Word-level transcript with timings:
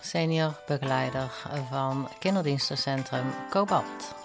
senior 0.00 0.52
begeleider 0.66 1.30
van 1.70 2.08
kinderdienstencentrum 2.18 3.34
Cobalt. 3.50 4.17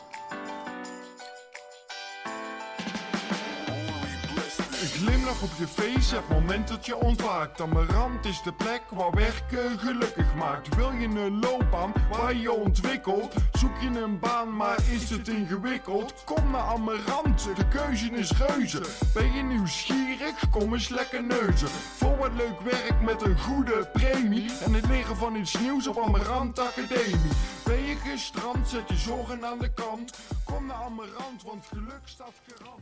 Op 5.43 5.49
je 5.57 5.67
face, 5.67 6.15
het 6.15 6.29
moment 6.29 6.67
dat 6.67 6.85
je 6.85 6.95
ontwaakt. 6.95 7.61
Amarant 7.61 8.25
is 8.25 8.41
de 8.41 8.53
plek 8.53 8.81
waar 8.89 9.11
werken 9.11 9.79
gelukkig 9.79 10.35
maakt. 10.35 10.75
Wil 10.75 10.91
je 10.91 11.07
een 11.07 11.39
loopbaan 11.39 11.93
waar 12.09 12.35
je 12.35 12.52
ontwikkelt? 12.52 13.33
Zoek 13.53 13.77
je 13.81 13.88
een 13.88 14.19
baan, 14.19 14.55
maar 14.55 14.77
is 14.91 15.09
het 15.09 15.27
ingewikkeld? 15.27 16.23
Kom 16.25 16.52
naar 16.52 16.61
Amarant, 16.61 17.49
de 17.55 17.67
keuze 17.67 18.11
is 18.11 18.31
reuze. 18.31 18.81
Ben 19.13 19.33
je 19.33 19.41
nieuwsgierig? 19.41 20.49
Kom 20.52 20.73
eens 20.73 20.89
lekker 20.89 21.23
neuzen. 21.23 21.69
Voor 21.69 22.17
wat 22.17 22.33
leuk 22.35 22.59
werk 22.61 23.02
met 23.02 23.21
een 23.21 23.39
goede 23.39 23.89
premie. 23.94 24.52
En 24.63 24.73
het 24.73 24.88
leren 24.88 25.16
van 25.16 25.35
iets 25.35 25.59
nieuws 25.59 25.88
op 25.88 25.97
Amarant 25.99 26.59
Academie. 26.59 27.31
Ben 27.63 27.83
je 27.83 27.95
gestrand, 27.95 28.69
zet 28.69 28.89
je 28.89 28.95
zorgen 28.95 29.45
aan 29.45 29.59
de 29.59 29.73
kant. 29.73 30.17
Kom 30.44 30.66
naar 30.66 30.83
Amarant, 30.83 31.44
want 31.44 31.66
geluk 31.66 32.02
staat 32.03 32.33
garant. 32.47 32.81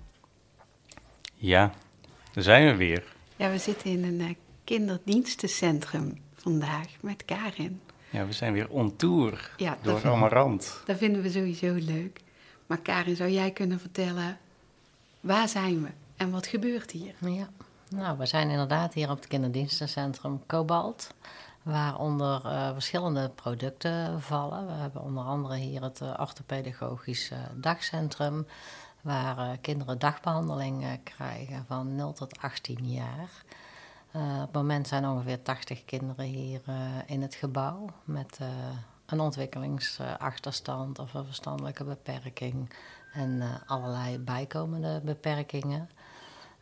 Ja, 1.36 1.72
daar 2.34 2.44
zijn 2.44 2.66
we 2.68 2.76
weer. 2.76 3.04
Ja, 3.36 3.50
we 3.52 3.58
zitten 3.58 3.90
in 3.90 4.04
een 4.04 4.22
eh, 4.22 4.36
kinderdienstencentrum 4.64 6.18
vandaag 6.34 6.88
met 7.00 7.26
Karin. 7.26 7.82
Ja, 8.10 8.26
we 8.26 8.34
zijn 8.34 8.54
weer 8.54 8.70
on 8.70 8.96
tour 8.96 9.52
Ja, 9.58 9.78
door 9.82 10.02
dat- 10.02 10.12
Amarant. 10.12 10.82
Dat 10.86 10.98
vinden 10.98 11.22
we 11.22 11.30
sowieso 11.30 11.74
leuk. 11.74 12.20
Maar 12.68 12.78
Karin, 12.80 13.16
zou 13.16 13.30
jij 13.30 13.52
kunnen 13.52 13.80
vertellen, 13.80 14.38
waar 15.20 15.48
zijn 15.48 15.82
we 15.84 15.90
en 16.18 16.32
wat 16.32 16.48
gebeurt 16.48 16.92
hier? 16.92 17.14
Ja, 17.20 17.50
nou, 17.90 18.18
we 18.18 18.26
zijn 18.26 18.50
inderdaad 18.50 18.94
hier 18.94 19.10
op 19.10 19.18
het 19.18 19.28
kinderdienstencentrum 19.28 20.42
Cobalt, 20.48 21.14
waaronder 21.64 22.42
eh, 22.46 22.74
verschillende 22.74 23.30
producten 23.36 24.22
vallen. 24.22 24.66
We 24.68 24.74
hebben 24.74 25.02
onder 25.02 25.24
andere 25.24 25.56
hier 25.56 25.82
het 25.82 26.00
uh, 26.02 26.14
orthopedagogisch 26.20 27.30
eh, 27.32 27.38
dagcentrum, 27.56 28.46
waar 29.02 29.38
eh, 29.38 29.58
kinderen 29.62 30.00
dagbehandeling 30.00 30.84
eh, 30.84 30.92
krijgen 31.04 31.66
van 31.68 31.96
0 31.96 32.14
tot 32.14 32.42
18 32.42 32.92
jaar. 32.92 33.44
Eh, 34.12 34.22
op 34.22 34.42
het 34.42 34.52
moment 34.52 34.88
zijn 34.88 35.06
ongeveer 35.06 35.42
80 35.42 35.86
kinderen 35.86 36.26
hier 36.26 36.62
in 37.06 37.22
het 37.22 37.36
gebouw 37.36 37.86
met 38.04 38.40
een 39.06 39.20
ontwikkelingsachterstand 39.20 41.00
of 41.00 41.14
een 41.14 41.26
verstandelijke 41.26 41.84
beperking 41.84 42.74
en 43.14 43.62
allerlei 43.66 44.20
bijkomende 44.20 45.02
beperkingen. 45.04 45.90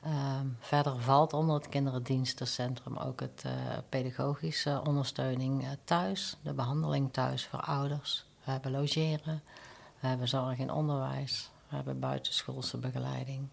Ehm, 0.04 0.48
verder 0.60 1.02
valt 1.02 1.34
onder 1.34 1.56
het 1.56 1.70
kinderdienstencentrum 1.70 2.98
ook 2.98 3.20
het 3.20 3.46
pedagogische 3.90 4.82
ondersteuning 4.88 5.68
thuis, 5.84 6.38
de 6.42 6.54
behandeling 6.54 7.14
thuis 7.14 7.46
voor 7.46 7.62
ouders. 7.62 8.26
We 8.44 8.52
hebben 8.52 8.72
logeren, 8.72 9.42
we 10.00 10.08
hebben 10.08 10.28
zorg 10.28 10.58
in 10.58 10.72
onderwijs, 10.72 11.52
we 11.70 11.76
hebben 11.76 12.00
buitenschoolse 12.00 12.78
begeleiding. 12.78 13.48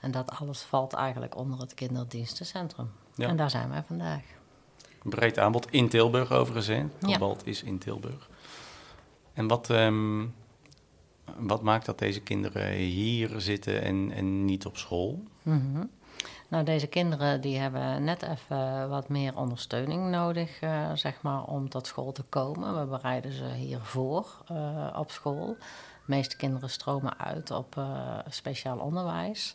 En 0.00 0.10
dat 0.10 0.30
alles 0.30 0.62
valt 0.62 0.92
eigenlijk 0.92 1.36
onder 1.36 1.60
het 1.60 1.74
kinderdienstencentrum. 1.74 2.90
Ja. 3.14 3.28
En 3.28 3.36
daar 3.36 3.50
zijn 3.50 3.68
wij 3.68 3.82
vandaag. 3.82 4.22
Breed 5.02 5.38
aanbod 5.38 5.70
in 5.70 5.88
Tilburg 5.88 6.30
overigens, 6.30 6.66
hè? 6.66 6.84
Ja. 6.98 7.12
Cobalt 7.12 7.46
is 7.46 7.62
in 7.62 7.78
Tilburg. 7.78 8.28
En 9.32 9.48
wat, 9.48 9.70
ehm, 9.70 10.26
wat 11.36 11.62
maakt 11.62 11.86
dat 11.86 11.98
deze 11.98 12.20
kinderen 12.20 12.72
hier 12.72 13.30
zitten 13.36 13.82
en, 13.82 14.12
en 14.12 14.44
niet 14.44 14.66
op 14.66 14.76
school? 14.76 15.22
Mhm. 15.42 15.84
Nou, 16.48 16.64
deze 16.64 16.86
kinderen 16.86 17.40
die 17.40 17.58
hebben 17.58 18.04
net 18.04 18.22
even 18.22 18.88
wat 18.88 19.08
meer 19.08 19.36
ondersteuning 19.36 20.10
nodig, 20.10 20.60
eh, 20.60 20.92
zeg 20.94 21.22
maar, 21.22 21.44
om 21.44 21.68
tot 21.68 21.86
school 21.86 22.12
te 22.12 22.22
komen. 22.22 22.80
We 22.80 22.86
bereiden 22.86 23.32
ze 23.32 23.44
hiervoor 23.44 24.26
eh, 24.48 24.96
op 24.96 25.10
school. 25.10 25.56
De 26.12 26.18
meeste 26.18 26.36
kinderen 26.36 26.70
stromen 26.70 27.18
uit 27.18 27.50
op 27.50 27.76
eh, 27.76 28.18
speciaal 28.28 28.78
onderwijs. 28.78 29.54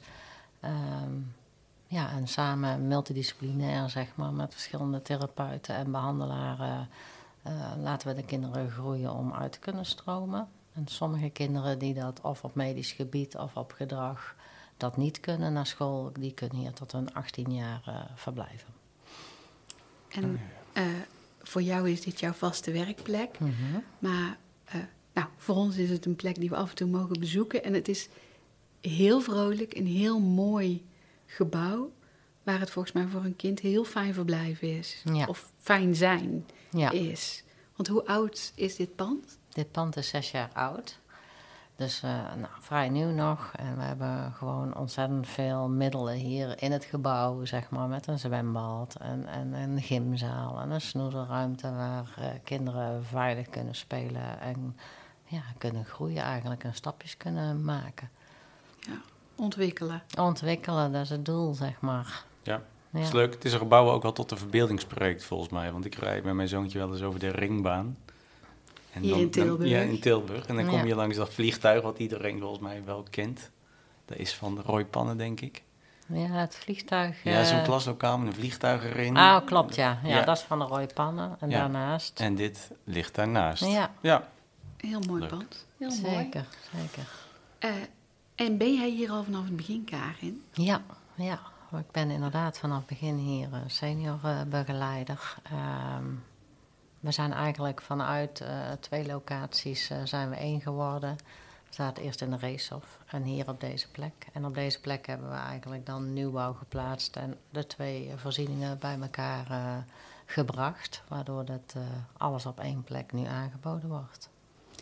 Ehm, 0.59 1.11
ja, 1.87 2.11
en 2.11 2.27
samen 2.27 2.87
multidisciplinair, 2.87 3.89
zeg 3.89 4.15
maar, 4.15 4.33
met 4.33 4.53
verschillende 4.53 5.01
therapeuten 5.01 5.75
en 5.75 5.91
behandelaren 5.91 6.89
eh, 7.41 7.71
laten 7.81 8.07
we 8.07 8.13
de 8.13 8.25
kinderen 8.25 8.69
groeien 8.69 9.13
om 9.13 9.33
uit 9.33 9.51
te 9.51 9.59
kunnen 9.59 9.85
stromen. 9.85 10.47
En 10.73 10.87
sommige 10.87 11.29
kinderen 11.29 11.79
die 11.79 11.93
dat 11.93 12.21
of 12.21 12.43
op 12.43 12.55
medisch 12.55 12.91
gebied 12.91 13.37
of 13.37 13.55
op 13.55 13.71
gedrag 13.71 14.35
dat 14.77 14.97
niet 14.97 15.19
kunnen 15.19 15.53
naar 15.53 15.67
school, 15.67 16.11
die 16.19 16.33
kunnen 16.33 16.57
hier 16.57 16.73
tot 16.73 16.91
hun 16.91 17.13
18 17.13 17.53
jaar 17.53 17.81
eh, 17.85 18.01
verblijven. 18.15 18.73
En 20.09 20.39
eh, 20.73 20.83
voor 21.41 21.61
jou 21.61 21.89
is 21.89 22.01
dit 22.01 22.19
jouw 22.19 22.33
vaste 22.33 22.71
werkplek. 22.71 23.39
Maar 23.99 24.37
eh, 24.65 24.81
nou, 25.17 25.29
voor 25.37 25.55
ons 25.55 25.77
is 25.77 25.89
het 25.89 26.05
een 26.05 26.15
plek 26.15 26.35
die 26.35 26.49
we 26.49 26.55
af 26.55 26.69
en 26.69 26.75
toe 26.75 26.87
mogen 26.87 27.19
bezoeken. 27.19 27.63
En 27.63 27.73
het 27.73 27.87
is 27.87 28.09
heel 28.81 29.21
vrolijk, 29.21 29.75
een 29.75 29.87
heel 29.87 30.19
mooi 30.19 30.85
gebouw. 31.25 31.91
Waar 32.43 32.59
het 32.59 32.69
volgens 32.69 32.93
mij 32.93 33.07
voor 33.07 33.23
een 33.23 33.35
kind 33.35 33.59
heel 33.59 33.83
fijn 33.83 34.13
verblijven 34.13 34.77
is. 34.77 35.01
Ja. 35.13 35.25
Of 35.25 35.51
fijn 35.57 35.95
zijn 35.95 36.45
Ja, 36.71 36.91
is. 36.91 37.43
Want 37.75 37.87
hoe 37.87 38.05
oud 38.05 38.51
is 38.55 38.75
dit 38.75 38.95
pand? 38.95 39.37
dit 39.49 39.71
pand 39.71 39.95
is 39.95 40.09
zes 40.09 40.31
jaar 40.31 40.49
oud. 40.53 40.99
Dus 41.75 42.03
eh, 42.03 42.33
nou, 42.35 42.51
vrij 42.59 42.89
nieuw 42.89 43.09
nog. 43.09 43.51
En 43.55 43.77
we 43.77 43.83
hebben 43.83 44.31
gewoon 44.31 44.75
ontzettend 44.75 45.27
veel 45.27 45.69
middelen 45.69 46.15
hier 46.15 46.61
in 46.61 46.71
het 46.71 46.85
gebouw, 46.85 47.45
zeg 47.45 47.69
maar, 47.69 47.87
met 47.87 48.07
een 48.07 48.19
zwembad 48.19 48.95
en, 48.95 49.27
en 49.27 49.53
een 49.53 49.81
gymzaal 49.81 50.59
en 50.59 50.71
een 50.71 50.81
snoedelruimte 50.81 51.71
waar 51.71 52.13
eh, 52.17 52.27
kinderen 52.43 53.05
veilig 53.05 53.49
kunnen 53.49 53.75
spelen 53.75 54.39
en 54.39 54.77
ja, 55.27 55.41
kunnen 55.57 55.85
groeien 55.85 56.21
eigenlijk 56.23 56.63
en 56.63 56.73
stapjes 56.73 57.17
kunnen 57.17 57.63
maken. 57.63 58.09
Ja, 58.79 59.01
ontwikkelen. 59.35 60.03
Ontwikkelen, 60.19 60.91
dat 60.91 61.01
is 61.03 61.09
het 61.09 61.25
doel, 61.25 61.53
zeg 61.53 61.79
maar. 61.81 62.23
Ja, 62.43 62.61
Ja. 62.89 62.99
is 62.99 63.11
leuk. 63.11 63.33
Het 63.33 63.45
is 63.45 63.53
een 63.53 63.59
gebouw 63.59 63.89
ook 63.91 64.01
wel 64.03 64.13
tot 64.13 64.29
de 64.29 64.37
verbeelding 64.37 64.79
spreekt, 64.79 65.23
volgens 65.23 65.49
mij. 65.49 65.71
Want 65.71 65.85
ik 65.85 65.95
rijd 65.95 66.23
met 66.23 66.33
mijn 66.33 66.47
zoontje 66.47 66.77
wel 66.79 66.91
eens 66.91 67.01
over 67.01 67.19
de 67.19 67.29
ringbaan. 67.29 67.97
En 68.93 69.01
Hier 69.01 69.15
in 69.17 69.29
Tilburg? 69.29 69.69
ja, 69.69 69.79
in 69.79 69.99
Tilburg. 69.99 70.45
En 70.45 70.55
dan 70.55 70.65
kom 70.67 70.77
Ja. 70.77 70.83
je 70.85 70.95
langs 70.95 71.17
dat 71.17 71.33
vliegtuig 71.33 71.81
wat 71.81 71.99
iedereen 71.99 72.39
volgens 72.39 72.61
mij 72.61 72.81
wel 72.85 73.05
kent. 73.09 73.49
Dat 74.05 74.17
is 74.17 74.33
van 74.33 74.61
Roy 74.65 74.85
Pannen, 74.85 75.17
denk 75.17 75.41
ik. 75.41 75.63
Ja, 76.07 76.25
het 76.27 76.55
vliegtuig. 76.55 77.23
Ja, 77.23 77.43
zo'n 77.43 77.57
eh, 77.57 77.63
klaslokaal 77.63 78.17
met 78.17 78.27
een 78.27 78.33
vliegtuig 78.39 78.83
erin. 78.83 79.17
Ah, 79.17 79.45
klopt, 79.45 79.75
ja. 79.75 79.99
ja. 80.03 80.09
Ja. 80.17 80.23
dat 80.25 80.37
is 80.37 80.43
van 80.43 80.59
de 80.59 80.65
rode 80.65 80.93
pannen. 80.93 81.35
En 81.39 81.49
Ja. 81.49 81.57
daarnaast. 81.59 82.19
En 82.19 82.35
dit 82.35 82.71
ligt 82.83 83.15
daarnaast. 83.15 83.65
Ja, 83.65 83.91
Ja. 84.01 84.27
Heel 84.77 84.99
mooi 84.99 85.19
Leuk. 85.21 85.29
pand. 85.29 85.65
Heel 85.77 85.89
mooi. 86.01 86.15
zeker, 86.15 86.45
zeker. 86.75 87.07
Eh, 87.59 87.69
en 88.35 88.57
ben 88.57 88.73
jij 88.73 88.89
hier 88.89 89.09
al 89.11 89.23
vanaf 89.23 89.43
het 89.45 89.55
begin, 89.55 89.83
Karin? 89.83 90.43
Ja, 90.51 90.81
ja. 91.15 91.39
Ik 91.77 91.91
ben 91.91 92.09
inderdaad 92.09 92.57
vanaf 92.59 92.77
het 92.77 92.87
begin 92.87 93.15
hier 93.15 93.53
eh, 93.53 93.59
senior 93.67 94.19
eh, 94.23 94.41
begeleider. 94.43 95.35
Ehm, 95.43 96.05
we 96.99 97.11
zijn 97.11 97.33
eigenlijk 97.33 97.81
vanuit 97.81 98.41
eh, 98.41 98.71
twee 98.79 99.05
locaties 99.05 99.89
eh, 99.89 99.97
zijn 100.03 100.29
we 100.29 100.35
één 100.35 100.61
geworden. 100.61 101.15
We 101.67 101.73
zaten 101.73 102.03
eerst 102.03 102.21
in 102.21 102.29
de 102.29 102.37
Reeshof 102.37 102.97
en 103.07 103.23
hier 103.23 103.49
op 103.49 103.59
deze 103.59 103.91
plek. 103.91 104.27
En 104.33 104.45
op 104.45 104.53
deze 104.53 104.79
plek 104.81 105.07
hebben 105.07 105.29
we 105.29 105.35
eigenlijk 105.35 105.85
dan 105.85 106.13
nieuwbouw 106.13 106.53
geplaatst 106.53 107.15
en 107.15 107.37
de 107.49 107.67
twee 107.67 108.11
voorzieningen 108.15 108.79
bij 108.79 108.97
elkaar 109.01 109.49
eh, 109.51 109.77
gebracht. 110.25 111.01
Waardoor 111.07 111.45
dat 111.45 111.73
eh, 111.75 111.81
alles 112.17 112.45
op 112.45 112.59
één 112.59 112.83
plek 112.83 113.11
nu 113.13 113.25
aangeboden 113.25 113.89
wordt. 113.89 114.29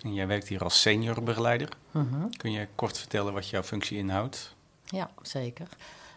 En 0.05 0.13
jij 0.13 0.27
werkt 0.27 0.47
hier 0.47 0.63
als 0.63 0.81
senior 0.81 1.23
begeleider. 1.23 1.69
Mhm. 1.91 2.29
Kun 2.37 2.51
je 2.51 2.67
kort 2.75 2.97
vertellen 2.97 3.33
wat 3.33 3.49
jouw 3.49 3.63
functie 3.63 3.97
inhoudt? 3.97 4.55
Ja, 4.83 5.09
zeker. 5.21 5.67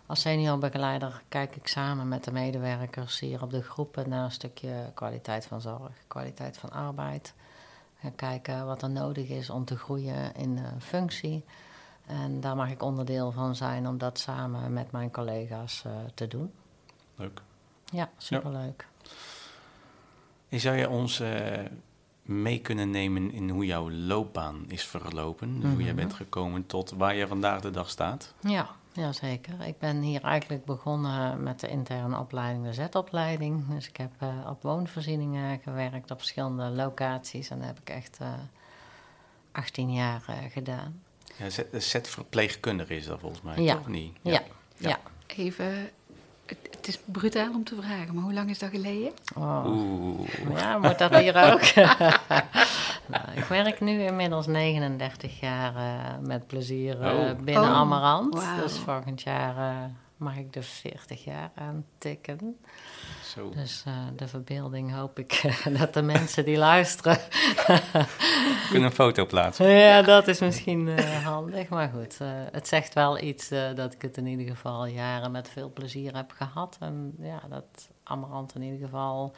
Als 0.06 0.20
seniorbegeleider 0.20 1.22
kijk 1.28 1.56
ik 1.56 1.66
samen 1.66 2.08
met 2.08 2.24
de 2.24 2.32
medewerkers 2.32 3.20
hier 3.20 3.42
op 3.42 3.50
de 3.50 3.62
groepen 3.62 4.08
naar 4.08 4.24
een 4.24 4.30
stukje 4.30 4.90
kwaliteit 4.94 5.46
van 5.46 5.60
zorg, 5.60 5.92
kwaliteit 6.06 6.58
van 6.58 6.70
arbeid. 6.70 7.34
En 8.00 8.14
kijken 8.14 8.66
wat 8.66 8.82
er 8.82 8.90
nodig 8.90 9.28
is 9.28 9.50
om 9.50 9.64
te 9.64 9.76
groeien 9.76 10.34
in 10.34 10.56
de 10.56 10.70
functie. 10.78 11.44
En 12.06 12.40
daar 12.40 12.56
mag 12.56 12.70
ik 12.70 12.82
onderdeel 12.82 13.32
van 13.32 13.56
zijn 13.56 13.86
om 13.86 13.98
dat 13.98 14.18
samen 14.18 14.72
met 14.72 14.90
mijn 14.90 15.10
collega's 15.10 15.82
eh, 15.84 15.92
te 16.14 16.28
doen. 16.28 16.52
Leuk. 17.14 17.40
Ja, 17.84 18.10
superleuk. 18.16 18.86
En 20.48 20.60
zou 20.60 20.76
je 20.76 20.88
ons 20.88 21.20
eh, 21.20 21.64
mee 22.28 22.58
kunnen 22.60 22.90
nemen 22.90 23.32
in 23.32 23.48
hoe 23.50 23.66
jouw 23.66 23.90
loopbaan 23.90 24.64
is 24.68 24.84
verlopen. 24.84 25.60
Dus 25.60 25.70
hoe 25.70 25.78
jij 25.82 25.86
Mhm. 25.92 25.96
bent 25.96 26.14
gekomen 26.14 26.66
tot 26.66 26.90
waar 26.90 27.14
je 27.14 27.26
vandaag 27.26 27.60
de 27.60 27.70
dag 27.70 27.90
staat. 27.90 28.34
Ja, 28.40 28.68
ja, 28.92 29.12
zeker. 29.12 29.60
Ik 29.66 29.78
ben 29.78 30.00
hier 30.00 30.22
eigenlijk 30.22 30.64
begonnen 30.64 31.42
met 31.42 31.60
de 31.60 31.68
interne 31.68 32.18
opleiding, 32.18 32.64
de 32.64 32.72
Z-opleiding. 32.72 33.68
Dus 33.68 33.88
ik 33.88 33.96
heb 33.96 34.10
eh, 34.18 34.28
op 34.48 34.62
woonvoorzieningen 34.62 35.60
gewerkt 35.62 36.10
op 36.10 36.18
verschillende 36.18 36.64
locaties. 36.68 37.50
En 37.50 37.58
dat 37.58 37.66
heb 37.66 37.78
ik 37.80 37.90
echt 37.90 38.18
eh 38.20 38.32
18 39.52 39.92
jaar 39.92 40.22
eh, 40.26 40.34
gedaan. 40.50 41.02
Ja, 41.36 41.50
zet, 41.50 41.66
zet 41.84 42.08
verpleegkundige 42.08 42.96
is 42.96 43.06
dat 43.06 43.20
volgens 43.20 43.42
mij, 43.42 43.62
Ja. 43.62 43.74
toch? 43.74 43.88
Niet? 43.88 44.16
Ja, 44.22 44.32
ja. 44.32 44.42
Ja. 44.88 44.98
Even, 45.26 45.90
het, 46.48 46.58
het 46.76 46.88
is 46.88 46.98
brutaal 47.04 47.50
om 47.54 47.64
te 47.64 47.76
vragen, 47.80 48.14
maar 48.14 48.24
hoe 48.24 48.32
lang 48.32 48.50
is 48.50 48.58
dat 48.58 48.70
geleden? 48.70 49.12
Oh. 49.36 49.64
Oeh. 49.66 50.28
Ja, 50.56 50.78
moet 50.82 50.98
dat 50.98 51.16
hier 51.16 51.52
ook? 51.52 51.74
nou, 53.12 53.24
ik 53.34 53.44
werk 53.48 53.80
nu 53.80 54.02
inmiddels 54.02 54.46
39 54.46 55.40
jaar 55.40 55.76
eh, 55.76 55.92
met 56.20 56.46
plezier 56.46 57.00
eh, 57.02 57.12
Oh. 57.18 57.30
binnen 57.44 57.62
Oh, 57.70 57.76
Amarant. 57.76 58.34
wauw. 58.34 58.62
Dus 58.62 58.78
volgend 58.78 59.22
jaar 59.22 59.56
eh, 59.56 59.74
mag 60.18 60.36
ik 60.36 60.52
de 60.52 60.62
40 60.62 61.24
jaar 61.24 61.50
aantikken. 61.54 62.58
Zo. 63.24 63.50
Dus 63.50 63.82
eh, 63.86 63.94
de 64.16 64.28
verbeelding 64.28 64.94
hoop 64.94 65.18
ik 65.18 65.42
dat 65.78 65.94
de 65.94 66.02
mensen 66.02 66.44
die 66.44 66.56
luisteren. 66.56 67.18
Kunnen 68.70 68.88
een 68.88 68.94
foto 68.94 69.26
plaatsen. 69.26 69.68
ja, 69.90 70.02
dat 70.02 70.28
is 70.28 70.40
misschien 70.40 70.88
eh, 70.88 71.24
handig. 71.24 71.68
Maar 71.68 71.88
goed, 71.88 72.20
eh, 72.20 72.28
het 72.52 72.68
zegt 72.68 72.94
wel 72.94 73.20
iets 73.20 73.48
dat 73.74 73.92
ik 73.92 74.02
het 74.02 74.16
in 74.16 74.26
ieder 74.26 74.46
geval 74.46 74.86
jaren 74.86 75.30
met 75.30 75.48
veel 75.48 75.72
plezier 75.72 76.16
heb 76.16 76.30
gehad. 76.30 76.76
En 76.80 77.14
ja, 77.18 77.40
dat 77.48 77.90
Amarant 78.02 78.54
in 78.54 78.62
ieder 78.62 78.78
geval 78.78 79.34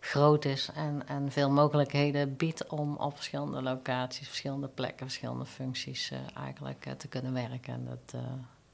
groot 0.00 0.44
is 0.44 0.70
en, 0.74 1.02
en 1.06 1.32
veel 1.32 1.50
mogelijkheden 1.50 2.36
biedt 2.36 2.66
om 2.66 2.96
op 2.96 3.14
verschillende 3.14 3.62
locaties, 3.62 4.26
verschillende 4.26 4.68
plekken, 4.68 5.06
verschillende 5.06 5.46
functies 5.46 6.12
eigenlijk 6.34 6.94
te 6.98 7.08
kunnen 7.08 7.32
werken. 7.32 7.74
En 7.74 7.84
dat, 7.84 8.20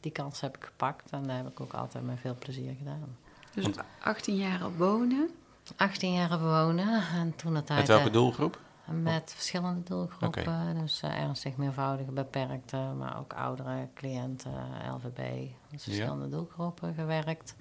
die 0.02 0.12
kans 0.12 0.40
heb 0.40 0.56
ik 0.56 0.64
gepakt 0.64 1.10
en 1.10 1.22
dat 1.22 1.36
heb 1.36 1.48
ik 1.48 1.60
ook 1.60 1.72
altijd 1.72 2.04
met 2.04 2.20
veel 2.20 2.36
plezier 2.38 2.74
gedaan. 2.78 3.16
Dus 3.54 3.66
18 3.98 4.36
jaar 4.36 4.76
wonen. 4.76 5.30
18 5.76 6.12
jaar 6.12 6.28
bewonen 6.28 7.02
en 7.14 7.36
toen 7.36 7.54
het 7.54 7.68
Met 7.68 7.86
welke 7.86 8.10
doelgroep? 8.10 8.60
Met 8.84 9.32
verschillende 9.34 9.82
doelgroepen, 9.82 10.76
dus 10.80 11.02
eh, 11.02 11.20
ernstig 11.20 11.56
meervoudige 11.56 12.10
beperkte, 12.10 12.76
maar 12.76 13.18
ook 13.18 13.32
oudere 13.32 13.88
cliënten, 13.94 14.52
LVB, 14.94 15.48
dus 15.70 15.82
verschillende 15.82 16.28
doelgroepen 16.28 16.94
gewerkt. 16.94 17.54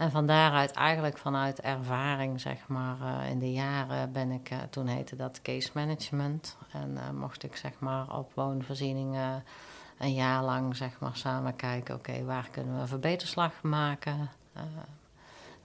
En 0.00 0.10
van 0.10 0.26
daaruit, 0.26 0.70
eigenlijk 0.70 1.18
vanuit 1.18 1.60
ervaring, 1.60 2.40
zeg 2.40 2.68
maar, 2.68 2.96
eh, 3.00 3.30
in 3.30 3.38
de 3.38 3.52
jaren 3.52 4.12
ben 4.12 4.30
ik, 4.30 4.50
eh, 4.50 4.58
toen 4.70 4.86
heette 4.86 5.16
dat 5.16 5.42
case 5.42 5.70
management. 5.74 6.56
En 6.72 6.96
eh, 6.96 7.10
mocht 7.10 7.42
ik, 7.42 7.56
zeg 7.56 7.72
maar, 7.78 8.16
op 8.16 8.32
woonvoorzieningen 8.34 9.44
een 10.00 10.14
jaar 10.14 10.44
lang, 10.44 10.76
zeg 10.76 11.00
maar, 11.00 11.16
samen 11.16 11.56
kijken, 11.56 11.94
oké, 11.94 12.24
waar 12.24 12.48
kunnen 12.50 12.74
we 12.74 12.80
een 12.80 12.88
verbeterslag 12.88 13.62
maken? 13.62 14.30
Eh, 14.52 14.62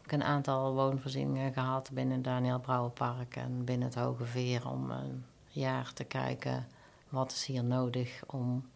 ik 0.04 0.12
heb 0.12 0.20
een 0.20 0.26
aantal 0.26 0.74
woonvoorzieningen 0.74 1.54
gehad 1.54 1.90
binnen 1.94 2.22
Daniel 2.22 2.60
Brouwerpark 2.60 3.36
en 3.36 3.64
binnen 3.64 3.88
het 3.88 3.98
Hoge 3.98 4.26
Veer 4.26 4.70
om 4.70 4.92
een 4.92 5.26
jaar 5.48 5.94
te 5.94 6.04
kijken 6.04 6.68
wat 7.10 7.32
is 7.32 7.46
hier 7.46 7.64
nodig 7.64 8.24
om 8.28 8.70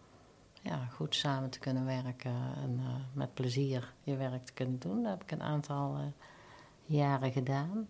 ja, 0.61 0.85
goed 0.85 1.15
samen 1.15 1.49
te 1.49 1.59
kunnen 1.59 1.85
werken 1.85 2.35
en 2.63 2.79
eh, 2.79 2.93
met 3.13 3.33
plezier 3.33 3.93
je 4.03 4.15
werk 4.15 4.45
te 4.45 4.53
kunnen 4.53 4.79
doen. 4.79 5.03
Dat 5.03 5.11
heb 5.11 5.23
ik 5.23 5.31
een 5.31 5.43
aantal 5.43 5.95
eh, 5.95 6.03
jaren 6.85 7.31
gedaan. 7.31 7.87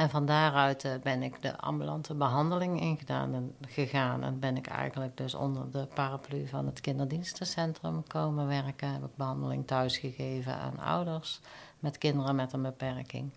En 0.00 0.10
van 0.10 0.26
daaruit 0.26 0.84
eh, 0.84 0.92
ben 1.02 1.22
ik 1.22 1.42
de 1.42 1.56
ambulante 1.58 2.14
behandeling 2.14 2.80
ingedaan 2.80 3.34
en 3.34 3.54
gegaan. 3.68 4.22
En 4.22 4.38
ben 4.38 4.56
ik 4.56 4.66
eigenlijk 4.66 5.16
dus 5.16 5.34
onder 5.34 5.70
de 5.70 5.86
paraplu 5.94 6.46
van 6.48 6.66
het 6.66 6.80
kinderdienstencentrum 6.80 8.02
komen 8.06 8.46
werken. 8.46 8.92
Heb 8.92 9.04
ik 9.04 9.16
behandeling 9.16 9.66
thuis 9.66 9.98
gegeven 9.98 10.54
aan 10.54 10.78
ouders 10.78 11.40
met 11.78 11.98
kinderen 11.98 12.34
met 12.34 12.52
een 12.52 12.62
beperking. 12.62 13.30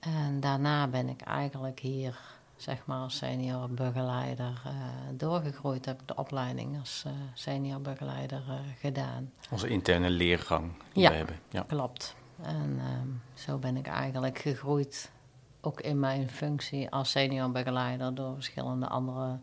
En 0.00 0.40
daarna 0.40 0.86
ben 0.86 1.08
ik 1.08 1.20
eigenlijk 1.20 1.80
hier, 1.80 2.18
zeg 2.56 2.86
maar, 2.86 2.98
als 2.98 3.16
senior 3.16 3.70
begeleider 3.70 4.62
eh, 4.64 4.72
doorgegroeid. 5.12 5.84
Heb 5.84 6.00
ik 6.00 6.08
de 6.08 6.16
opleiding 6.16 6.78
als 6.78 7.02
eh, 7.06 7.12
senior 7.34 7.80
begeleider 7.80 8.42
gedaan. 8.78 9.32
Onze 9.50 9.68
interne 9.68 10.10
leergang 10.10 10.72
die 10.92 11.02
Ja. 11.02 11.10
we 11.10 11.16
hebben. 11.16 11.38
Ja. 11.48 11.62
Klopt. 11.62 12.16
En 12.42 12.78
ehm, 12.78 13.08
zo 13.34 13.58
ben 13.58 13.76
ik 13.76 13.86
eigenlijk 13.86 14.38
gegroeid, 14.38 15.10
ook 15.60 15.80
in 15.80 15.98
mijn 15.98 16.30
functie 16.30 16.90
als 16.90 17.10
senior 17.10 17.50
begeleider, 17.50 18.14
door 18.14 18.34
verschillende 18.34 18.86
andere 18.86 19.38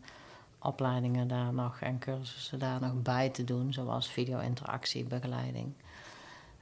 opleidingen 0.60 1.28
daar 1.28 1.54
nog 1.54 1.80
en 1.80 2.00
cursussen 2.00 2.60
daar 2.60 2.82
nog 2.82 3.02
bij 3.02 3.30
te 3.30 3.44
doen, 3.44 3.74
zoals 3.74 4.08
video-interactiebegeleiding, 4.08 5.74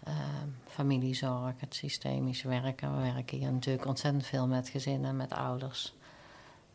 ehm, 0.03 0.47
familiezorg, 0.67 1.53
het 1.57 1.75
systemisch 1.75 2.43
werken. 2.43 2.97
We 2.97 3.11
werken 3.13 3.37
hier 3.37 3.51
natuurlijk 3.51 3.85
ontzettend 3.85 4.25
veel 4.25 4.47
met 4.47 4.69
gezinnen, 4.69 5.15
met 5.15 5.33
ouders. 5.33 5.93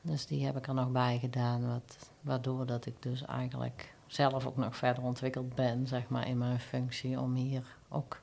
Dus 0.02 0.26
die 0.26 0.44
heb 0.44 0.56
ik 0.56 0.66
er 0.66 0.74
nog 0.74 0.90
bij 0.90 1.18
gedaan, 1.18 1.68
wat, 1.68 2.10
waardoor 2.20 2.66
dat 2.66 2.86
ik 2.86 3.02
dus 3.02 3.24
eigenlijk 3.24 3.94
zelf 4.06 4.46
ook 4.46 4.56
nog 4.56 4.76
verder 4.76 5.02
ontwikkeld 5.02 5.54
ben, 5.54 5.86
zeg 5.86 6.08
maar, 6.08 6.26
in 6.26 6.38
mijn 6.38 6.60
functie 6.60 7.20
om 7.20 7.34
hier 7.34 7.76
ook 7.88 8.20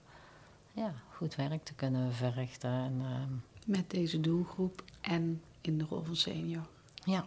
ja, 0.74 0.94
goed 1.14 1.36
werk 1.36 1.64
te 1.64 1.74
kunnen 1.74 2.14
verrichten. 2.14 2.72
En, 2.72 3.02
ehm, 3.02 3.34
Met 3.68 3.90
deze 3.90 4.20
doelgroep 4.20 4.84
en 5.02 5.42
in 5.62 5.78
de 5.78 5.86
rol 5.90 6.04
van 6.04 6.16
senior. 6.16 6.68
ja. 7.04 7.26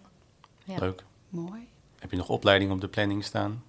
ja. 0.65 0.79
Leuk. 0.79 1.05
Mooi. 1.29 1.69
Heb 1.99 2.11
je 2.11 2.17
nog 2.17 2.29
opleiding 2.29 2.73
op 2.73 2.81
de 2.81 2.89
planning 2.89 3.25
staan? 3.25 3.63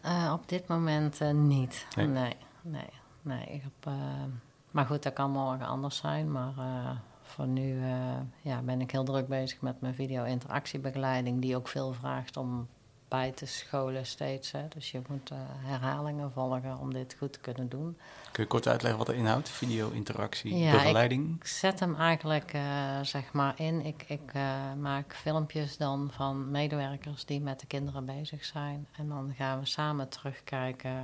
Eh, 0.00 0.32
op 0.34 0.48
dit 0.48 0.66
moment 0.66 1.20
eh, 1.20 1.30
niet. 1.30 1.86
Nee? 1.96 2.06
Nee, 2.06 2.36
nee, 2.62 2.88
nee. 3.22 3.44
Ik 3.46 3.62
heb, 3.62 3.92
eh, 3.92 4.24
maar 4.70 4.86
goed, 4.86 5.02
dat 5.02 5.12
kan 5.12 5.30
morgen 5.30 5.66
anders 5.66 5.96
zijn. 5.96 6.32
Maar 6.32 6.58
eh, 6.58 6.90
voor 7.22 7.46
nu 7.46 7.82
eh, 7.82 8.20
ja, 8.40 8.62
ben 8.62 8.80
ik 8.80 8.90
heel 8.90 9.04
druk 9.04 9.28
bezig 9.28 9.60
met 9.60 9.80
mijn 9.80 9.94
video-interactiebegeleiding, 9.94 11.40
die 11.40 11.56
ook 11.56 11.68
veel 11.68 11.92
vraagt 11.92 12.36
om 12.36 12.68
bij 13.12 13.30
te 13.30 13.46
scholen 13.46 14.06
steeds. 14.06 14.52
Hè. 14.52 14.68
Dus 14.68 14.90
je 14.90 15.00
moet 15.08 15.30
eh, 15.30 15.38
herhalingen 15.40 16.32
volgen 16.32 16.78
om 16.78 16.92
dit 16.92 17.16
goed 17.18 17.32
te 17.32 17.38
kunnen 17.38 17.68
doen. 17.68 17.98
Kun 18.32 18.42
je 18.42 18.48
kort 18.48 18.68
uitleggen 18.68 18.98
wat 18.98 19.08
er 19.08 19.14
inhoudt? 19.14 19.48
Video-interactie, 19.48 20.56
Ja, 20.56 20.72
begeleiding? 20.72 21.36
Ik 21.36 21.46
zet 21.46 21.80
hem 21.80 21.94
eigenlijk 21.96 22.52
eh, 22.52 23.00
zeg 23.02 23.32
maar 23.32 23.54
in. 23.56 23.84
Ik, 23.84 24.04
ik 24.06 24.30
eh, 24.32 24.72
maak 24.80 25.14
filmpjes 25.14 25.76
dan 25.76 26.10
van 26.12 26.50
medewerkers 26.50 27.24
die 27.24 27.40
met 27.40 27.60
de 27.60 27.66
kinderen 27.66 28.04
bezig 28.04 28.44
zijn. 28.44 28.86
En 28.96 29.08
dan 29.08 29.34
gaan 29.36 29.60
we 29.60 29.66
samen 29.66 30.08
terugkijken 30.08 31.02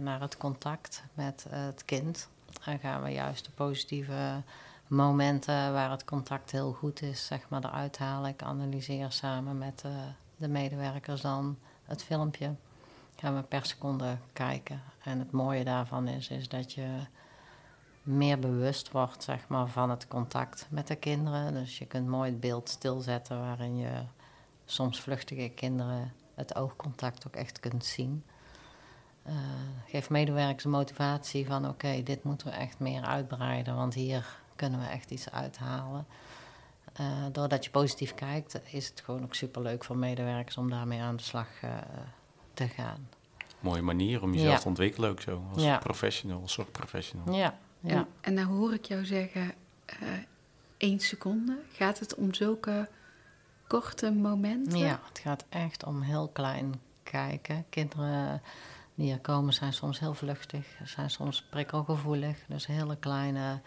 naar 0.00 0.20
het 0.20 0.36
contact 0.36 1.04
met 1.14 1.46
het 1.48 1.84
kind. 1.84 2.28
En 2.64 2.78
gaan 2.78 3.02
we 3.02 3.10
juist 3.10 3.44
de 3.44 3.50
positieve 3.50 4.42
momenten 4.86 5.72
waar 5.72 5.90
het 5.90 6.04
contact 6.04 6.50
heel 6.50 6.72
goed 6.72 7.02
is, 7.02 7.26
zeg 7.26 7.48
maar, 7.48 7.64
eruit 7.64 7.98
halen. 7.98 8.30
Ik 8.30 8.42
analyseer 8.42 9.12
samen 9.12 9.58
met 9.58 9.84
de 10.38 10.48
medewerkers 10.48 11.20
dan 11.20 11.58
het 11.84 12.02
filmpje. 12.02 12.54
Gaan 13.16 13.36
we 13.36 13.42
per 13.42 13.66
seconde 13.66 14.16
kijken. 14.32 14.82
En 15.02 15.18
het 15.18 15.30
mooie 15.30 15.64
daarvan 15.64 16.08
is, 16.08 16.28
is 16.28 16.48
dat 16.48 16.72
je 16.72 16.86
meer 18.02 18.38
bewust 18.38 18.90
wordt 18.90 19.22
zeg 19.22 19.48
maar, 19.48 19.68
van 19.68 19.90
het 19.90 20.08
contact 20.08 20.66
met 20.70 20.86
de 20.86 20.96
kinderen. 20.96 21.52
Dus 21.52 21.78
je 21.78 21.86
kunt 21.86 22.06
mooi 22.06 22.30
het 22.30 22.40
beeld 22.40 22.68
stilzetten 22.68 23.40
waarin 23.40 23.76
je 23.76 24.02
soms 24.64 25.00
vluchtige 25.00 25.48
kinderen 25.48 26.12
het 26.34 26.54
oogcontact 26.54 27.26
ook 27.26 27.36
echt 27.36 27.60
kunt 27.60 27.84
zien. 27.84 28.24
Eh 29.22 29.34
geef 29.86 30.10
medewerkers 30.10 30.62
de 30.62 30.68
motivatie 30.68 31.46
van 31.46 31.68
oké, 31.68 32.02
dit 32.02 32.24
moeten 32.24 32.46
we 32.46 32.52
echt 32.52 32.78
meer 32.78 33.02
uitbreiden, 33.02 33.76
want 33.76 33.94
hier 33.94 34.26
kunnen 34.56 34.80
we 34.80 34.86
echt 34.86 35.10
iets 35.10 35.30
uithalen. 35.30 36.06
Eh, 36.98 37.24
doordat 37.32 37.64
je 37.64 37.70
positief 37.70 38.14
kijkt, 38.14 38.60
is 38.72 38.88
het 38.88 39.00
gewoon 39.00 39.22
ook 39.22 39.34
superleuk 39.34 39.84
voor 39.84 39.96
medewerkers 39.96 40.56
om 40.56 40.70
daarmee 40.70 41.00
aan 41.00 41.16
de 41.16 41.22
slag 41.22 41.48
eh, 41.62 41.70
te 42.54 42.68
gaan. 42.68 43.08
Mooie 43.60 43.82
manier 43.82 44.22
om 44.22 44.32
jezelf 44.34 44.52
Ja. 44.54 44.58
te 44.60 44.68
ontwikkelen 44.68 45.10
ook 45.10 45.20
zo. 45.20 45.42
Als 45.52 45.62
Ja. 45.62 45.78
professional, 45.78 46.40
als 46.40 46.52
zorgprofessional. 46.52 47.34
Ja, 47.34 47.58
ja. 47.80 47.90
En, 47.94 48.06
en 48.20 48.34
nou 48.34 48.46
hoor 48.46 48.72
ik 48.72 48.84
jou 48.84 49.04
zeggen, 49.04 49.52
eh 49.86 49.96
één 50.76 51.00
seconde. 51.00 51.58
Gaat 51.72 51.98
het 51.98 52.14
om 52.14 52.34
zulke 52.34 52.88
korte 53.66 54.12
momenten? 54.12 54.78
Ja, 54.78 55.00
het 55.08 55.18
gaat 55.18 55.44
echt 55.48 55.84
om 55.84 56.00
heel 56.02 56.28
klein 56.28 56.80
kijken. 57.02 57.64
Kinderen 57.68 58.42
die 58.94 59.12
er 59.12 59.18
komen 59.20 59.54
zijn 59.54 59.72
soms 59.72 59.98
heel 60.00 60.14
vluchtig, 60.14 60.66
zijn 60.84 61.10
soms 61.10 61.42
prikkelgevoelig. 61.42 62.38
Dus 62.48 62.66
hele 62.66 62.96
kleine 62.96 63.60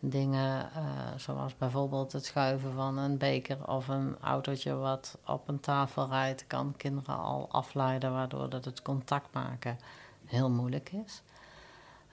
dingen, 0.00 0.72
eh, 0.72 0.82
zoals 1.16 1.56
bijvoorbeeld 1.56 2.12
het 2.12 2.24
schuiven 2.24 2.72
van 2.72 2.98
een 2.98 3.18
beker 3.18 3.68
of 3.68 3.88
een 3.88 4.16
autootje 4.20 4.74
wat 4.74 5.18
op 5.26 5.48
een 5.48 5.60
tafel 5.60 6.08
rijdt, 6.08 6.46
kan 6.46 6.74
kinderen 6.76 7.18
al 7.18 7.48
afleiden, 7.50 8.12
waardoor 8.12 8.48
dat 8.48 8.64
het 8.64 8.82
contact 8.82 9.32
maken 9.32 9.78
heel 10.24 10.50
moeilijk 10.50 10.90
is. 10.92 11.22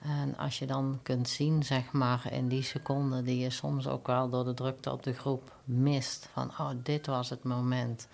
En 0.01 0.37
als 0.37 0.59
je 0.59 0.65
dan 0.65 0.99
kunt 1.03 1.29
zien, 1.29 1.63
zeg 1.63 1.91
maar, 1.91 2.31
in 2.31 2.47
die 2.47 2.63
seconde 2.63 3.23
die 3.23 3.37
je 3.39 3.49
soms 3.49 3.87
ook 3.87 4.07
wel 4.07 4.29
door 4.29 4.43
de 4.43 4.53
drukte 4.53 4.91
op 4.91 5.03
de 5.03 5.13
groep 5.13 5.53
mist, 5.63 6.29
van 6.33 6.49
oh, 6.49 6.69
dit 6.83 7.05
was 7.05 7.29
het 7.29 7.43
moment 7.43 8.07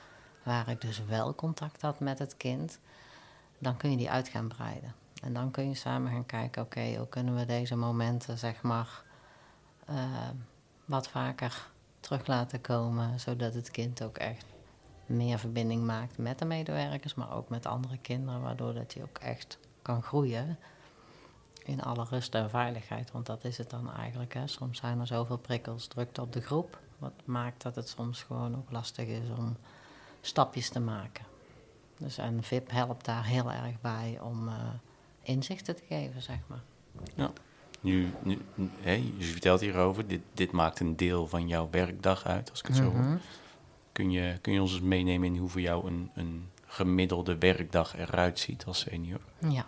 waar 0.44 0.70
ik 0.70 0.82
dus 0.82 1.06
wel 1.06 1.36
contact 1.36 1.82
had 1.82 2.00
met 2.00 2.20
het 2.20 2.38
kind, 2.38 2.80
dan 3.58 3.78
kun 3.78 3.92
je 3.92 3.98
die 3.98 4.10
uit 4.10 4.28
gaan 4.28 4.48
breiden. 4.48 4.94
En 5.22 5.34
dan 5.34 5.52
kun 5.52 5.70
je 5.70 5.76
samen 5.76 6.12
gaan 6.12 6.26
kijken, 6.26 6.62
oké, 6.62 6.96
hoe 6.98 7.08
kunnen 7.08 7.36
we 7.36 7.46
deze 7.46 7.76
momenten, 7.76 8.38
zeg 8.38 8.62
maar, 8.62 9.04
wat 10.86 11.08
vaker 11.08 11.70
terug 12.00 12.28
laten 12.28 12.62
komen, 12.62 13.20
zodat 13.20 13.54
het 13.54 13.72
kind 13.72 14.04
ook 14.04 14.18
echt 14.18 14.46
meer 15.06 15.40
verbinding 15.40 15.84
maakt 15.84 16.18
met 16.18 16.40
de 16.40 16.46
medewerkers, 16.46 17.14
maar 17.14 17.34
ook 17.34 17.50
met 17.50 17.66
andere 17.66 17.98
kinderen, 17.98 18.42
waardoor 18.42 18.74
dat 18.74 18.94
hij 18.94 19.04
ook 19.04 19.18
echt 19.18 19.58
kan 19.82 20.04
groeien 20.04 20.58
in 21.64 21.82
alle 21.82 22.04
rust 22.10 22.36
en 22.36 22.50
veiligheid. 22.50 23.12
Want 23.12 23.26
dat 23.26 23.44
is 23.44 23.58
het 23.58 23.70
dan 23.70 23.94
eigenlijk. 23.94 24.34
Hè. 24.34 24.48
Soms 24.48 24.80
zijn 24.80 25.00
er 25.00 25.08
zoveel 25.08 25.38
prikkels, 25.38 25.88
drukte 25.88 26.22
op 26.22 26.34
de 26.34 26.42
groep, 26.42 26.80
wat 26.98 27.14
maakt 27.26 27.62
dat 27.62 27.76
het 27.76 27.88
soms 27.90 28.24
gewoon 28.24 28.56
ook 28.58 28.72
lastig 28.72 29.08
is 29.08 29.30
om 29.38 29.58
stapjes 30.22 30.70
te 30.70 30.80
maken. 30.80 31.26
Dus 31.98 32.18
en 32.18 32.44
VIP 32.44 32.72
helpt 32.72 33.06
daar 33.06 33.26
heel 33.26 33.52
erg 33.52 33.82
bij 33.82 34.20
om 34.22 34.48
uh, 34.48 34.54
inzichten 35.22 35.76
te 35.76 35.84
geven, 35.88 36.22
zeg 36.22 36.40
maar. 36.48 36.64
Ja. 37.16 37.32
Nu, 37.82 38.14
nu 38.24 38.40
je 39.18 39.26
vertelt 39.26 39.62
hierover, 39.62 40.08
dit, 40.08 40.22
dit 40.34 40.52
maakt 40.52 40.80
een 40.80 40.96
deel 40.96 41.28
van 41.28 41.48
jouw 41.48 41.68
werkdag 41.72 42.26
uit, 42.26 42.50
als 42.50 42.60
ik 42.60 42.68
het 42.68 42.76
zo 42.76 42.84
hoor. 42.84 42.94
Mhm. 42.94 43.18
Kun 43.92 44.12
je, 44.12 44.38
kun 44.42 44.54
je 44.54 44.62
ons 44.62 44.72
eens 44.72 44.82
meenemen 44.82 45.34
in 45.34 45.38
hoe 45.38 45.50
voor 45.50 45.62
jou 45.62 45.88
een, 45.88 46.10
een 46.14 46.50
gemiddelde 46.66 47.38
werkdag 47.38 47.98
eruit 47.98 48.40
ziet 48.40 48.66
als 48.66 48.80
senior? 48.80 49.20
Ja. 49.50 49.66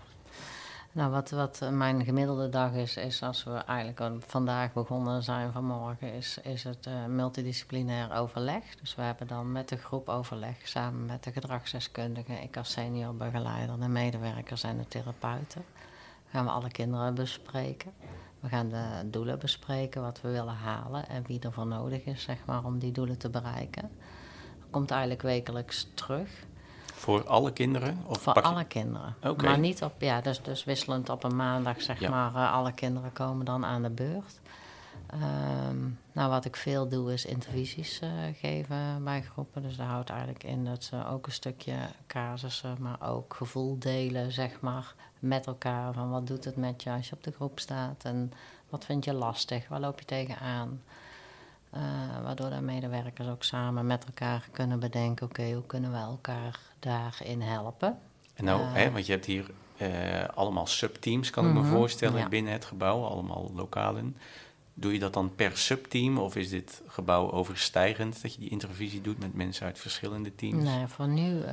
Nou, 0.91 1.11
wat, 1.11 1.29
wat 1.29 1.69
mijn 1.71 2.05
gemiddelde 2.05 2.49
dag 2.49 2.73
is, 2.73 2.97
is 2.97 3.23
als 3.23 3.43
we 3.43 3.51
eigenlijk 3.51 4.23
vandaag 4.27 4.73
begonnen 4.73 5.23
zijn 5.23 5.51
vanmorgen, 5.51 6.13
is, 6.13 6.37
is 6.43 6.63
het 6.63 6.85
uh, 6.87 7.05
multidisciplinair 7.05 8.13
overleg. 8.13 8.63
Dus 8.81 8.95
we 8.95 9.01
hebben 9.01 9.27
dan 9.27 9.51
met 9.51 9.69
de 9.69 9.77
groep 9.77 10.09
overleg 10.09 10.55
samen 10.63 11.05
met 11.05 11.23
de 11.23 11.31
gedragsdeskundige, 11.31 12.33
ik 12.33 12.57
als 12.57 12.71
senior 12.71 13.15
begeleider, 13.15 13.79
de 13.79 13.87
medewerkers 13.87 14.63
en 14.63 14.77
de 14.77 14.87
therapeuten 14.87 15.63
gaan 16.33 16.45
we 16.45 16.51
alle 16.51 16.71
kinderen 16.71 17.15
bespreken. 17.15 17.91
We 18.39 18.47
gaan 18.47 18.69
de 18.69 19.09
doelen 19.09 19.39
bespreken, 19.39 20.01
wat 20.01 20.21
we 20.21 20.31
willen 20.31 20.55
halen 20.55 21.07
en 21.07 21.23
wie 21.27 21.39
er 21.39 21.51
voor 21.51 21.67
nodig 21.67 22.03
is 22.03 22.23
zeg 22.23 22.37
maar, 22.45 22.63
om 22.63 22.79
die 22.79 22.91
doelen 22.91 23.17
te 23.17 23.29
bereiken. 23.29 23.81
Dat 24.59 24.69
komt 24.69 24.91
eigenlijk 24.91 25.21
wekelijks 25.21 25.87
terug. 25.93 26.29
Voor 26.93 27.27
alle 27.27 27.51
kinderen? 27.51 27.97
Of 28.05 28.21
voor 28.21 28.41
alle 28.41 28.65
kinderen. 28.65 29.15
Okay. 29.23 29.49
Maar 29.49 29.59
niet 29.59 29.83
op, 29.83 29.93
ja, 29.97 30.21
dus, 30.21 30.41
dus 30.41 30.63
wisselend 30.63 31.09
op 31.09 31.23
een 31.23 31.35
maandag, 31.35 31.81
zeg 31.81 32.09
maar, 32.09 32.33
uh, 32.33 32.53
alle 32.53 32.71
kinderen 32.71 33.13
komen 33.13 33.45
dan 33.45 33.65
aan 33.65 33.81
de 33.81 33.89
beurt. 33.89 34.39
Um, 35.13 35.99
nou, 36.11 36.29
wat 36.29 36.45
ik 36.45 36.55
veel 36.55 36.87
doe 36.87 37.13
is 37.13 37.25
intervisies 37.25 37.99
uh, 38.03 38.09
geven 38.39 39.03
bij 39.03 39.21
groepen. 39.21 39.61
Dus 39.61 39.75
dat 39.75 39.87
houdt 39.87 40.09
eigenlijk 40.09 40.43
in 40.43 40.65
dat 40.65 40.83
ze 40.83 41.07
ook 41.07 41.25
een 41.25 41.31
stukje 41.31 41.75
casussen, 42.07 42.77
maar 42.79 43.11
ook 43.11 43.33
gevoel 43.33 43.79
delen, 43.79 44.31
zeg 44.31 44.59
maar, 44.59 44.95
met 45.19 45.47
elkaar. 45.47 45.93
Van 45.93 46.09
wat 46.09 46.27
doet 46.27 46.45
het 46.45 46.55
met 46.55 46.83
je 46.83 46.91
als 46.91 47.09
je 47.09 47.15
op 47.15 47.23
de 47.23 47.31
groep 47.31 47.59
staat 47.59 48.03
en 48.03 48.31
wat 48.69 48.85
vind 48.85 49.05
je 49.05 49.13
lastig, 49.13 49.67
waar 49.67 49.79
loop 49.79 49.99
je 49.99 50.05
tegenaan. 50.05 50.81
Uh, 51.73 51.81
waardoor 52.23 52.49
de 52.49 52.61
medewerkers 52.61 53.27
ook 53.27 53.43
samen 53.43 53.85
met 53.85 54.05
elkaar 54.05 54.47
kunnen 54.51 54.79
bedenken: 54.79 55.25
oké, 55.25 55.51
hoe 55.51 55.65
kunnen 55.65 55.91
we 55.91 55.97
elkaar 55.97 56.59
daarin 56.79 57.41
helpen? 57.41 57.99
En 58.33 58.45
nou, 58.45 58.61
uh, 58.61 58.73
hè, 58.73 58.91
want 58.91 59.05
je 59.05 59.11
hebt 59.11 59.25
hier 59.25 59.45
allemaal 60.33 60.67
subteams, 60.67 61.29
kan 61.29 61.47
ik 61.47 61.53
me 61.53 61.59
mhm, 61.59 61.69
voorstellen, 61.69 62.19
ja. 62.19 62.29
binnen 62.29 62.53
het 62.53 62.65
gebouw, 62.65 63.03
allemaal 63.03 63.51
lokalen. 63.55 64.17
Doe 64.75 64.93
je 64.93 64.99
dat 64.99 65.13
dan 65.13 65.35
per 65.35 65.57
subteam 65.57 66.17
of 66.17 66.35
is 66.35 66.49
dit 66.49 66.81
gebouw 66.87 67.31
overstijgend 67.31 68.21
dat 68.21 68.33
je 68.33 68.39
die 68.39 68.49
intervisie 68.49 69.01
doet 69.01 69.19
met 69.19 69.33
mensen 69.33 69.65
uit 69.65 69.79
verschillende 69.79 70.35
teams? 70.35 70.63
Nee, 70.63 70.87
voor 70.87 71.07
nu, 71.07 71.37
uh, 71.37 71.45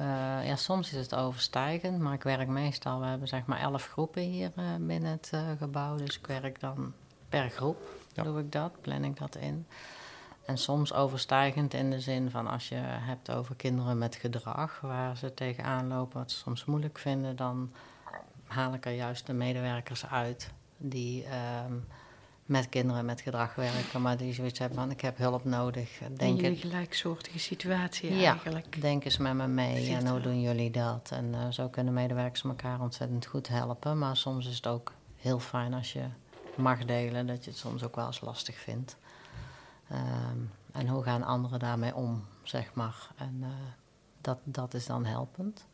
ja, 0.47 0.57
soms 0.57 0.93
is 0.93 0.99
het 0.99 1.15
overstijgend, 1.15 1.99
maar 1.99 2.13
ik 2.13 2.23
werk 2.23 2.49
meestal, 2.49 3.01
we 3.01 3.07
hebben 3.07 3.29
zeg 3.29 3.47
maar 3.47 3.61
elf 3.61 3.87
groepen 3.87 4.23
hier 4.23 4.53
uh, 4.57 4.65
binnen 4.81 5.11
het 5.11 5.31
uh, 5.35 5.51
gebouw, 5.59 5.97
dus 5.97 6.19
ik 6.19 6.27
werk 6.27 6.61
dan 6.61 6.93
per 7.29 7.51
groep, 7.51 7.79
ja. 8.13 8.23
doe 8.23 8.41
ik 8.41 8.53
dat, 8.53 8.81
plan 8.81 9.05
ik 9.05 9.19
dat 9.19 9.37
in. 9.37 9.67
En 10.45 10.59
soms 10.59 10.93
overstijgend 10.93 11.75
in 11.75 11.91
de 11.91 12.01
zin 12.01 12.31
van 12.31 12.47
als 12.47 12.69
je 12.69 12.81
hebt 12.85 13.31
over 13.31 13.55
kinderen 13.55 13.99
met 13.99 14.15
gedrag, 14.15 14.81
waar 14.81 15.17
ze 15.17 15.35
tegenaan 15.35 15.89
lopen, 15.89 16.19
wat 16.19 16.31
ze 16.31 16.37
soms 16.37 16.65
moeilijk 16.65 16.99
vinden, 16.99 17.37
dan 17.37 17.73
haal 18.47 18.75
ik 18.75 18.87
er 18.87 18.93
juist 18.93 19.27
de 19.27 19.33
medewerkers 19.33 20.07
uit 20.07 20.51
die 20.77 21.25
met 22.51 22.69
kinderen 22.69 23.05
met 23.05 23.21
gedrag 23.21 23.55
werken, 23.55 24.03
maar 24.03 24.17
die 24.17 24.33
zoiets 24.33 24.59
hebben 24.59 24.79
van 24.79 24.91
ik 24.91 25.01
heb 25.01 25.17
hulp 25.17 25.45
nodig. 25.45 26.01
Denk 26.17 26.43
een 26.43 26.57
gelijksoortige 26.57 27.39
situatie 27.39 28.15
ja, 28.15 28.31
eigenlijk. 28.31 28.81
denk 28.81 29.05
eens 29.05 29.17
met 29.17 29.35
me 29.35 29.47
mee 29.47 29.95
en 29.95 30.09
hoe 30.09 30.21
doen 30.21 30.41
jullie 30.41 30.71
dat? 30.71 31.11
En 31.13 31.25
uh, 31.35 31.49
zo 31.51 31.69
kunnen 31.69 31.93
medewerkers 31.95 32.45
elkaar 32.45 32.81
ontzettend 32.81 33.27
goed 33.27 33.49
helpen. 33.49 33.99
Maar 33.99 34.17
soms 34.17 34.47
is 34.47 34.57
het 34.57 34.67
ook 34.67 34.93
heel 35.17 35.39
fijn 35.39 35.75
als 35.75 35.93
je 35.93 36.05
mag 36.57 36.85
delen, 36.85 37.27
dat 37.27 37.45
je 37.45 37.51
het 37.51 37.59
soms 37.59 37.83
ook 37.83 37.97
wel 37.97 38.07
eens 38.07 38.21
lastig 38.21 38.57
vindt. 38.57 38.97
Um, 39.93 40.51
en 40.73 40.89
hoe 40.89 41.03
gaan 41.03 41.23
anderen 41.23 41.59
daarmee 41.59 41.95
om, 41.95 42.25
zeg 42.43 42.75
maar. 42.75 43.09
En 43.17 43.37
uh, 43.41 43.49
dat, 44.21 44.39
dat 44.45 44.75
is 44.75 44.87
dan 44.87 45.05
helpend. 45.05 45.67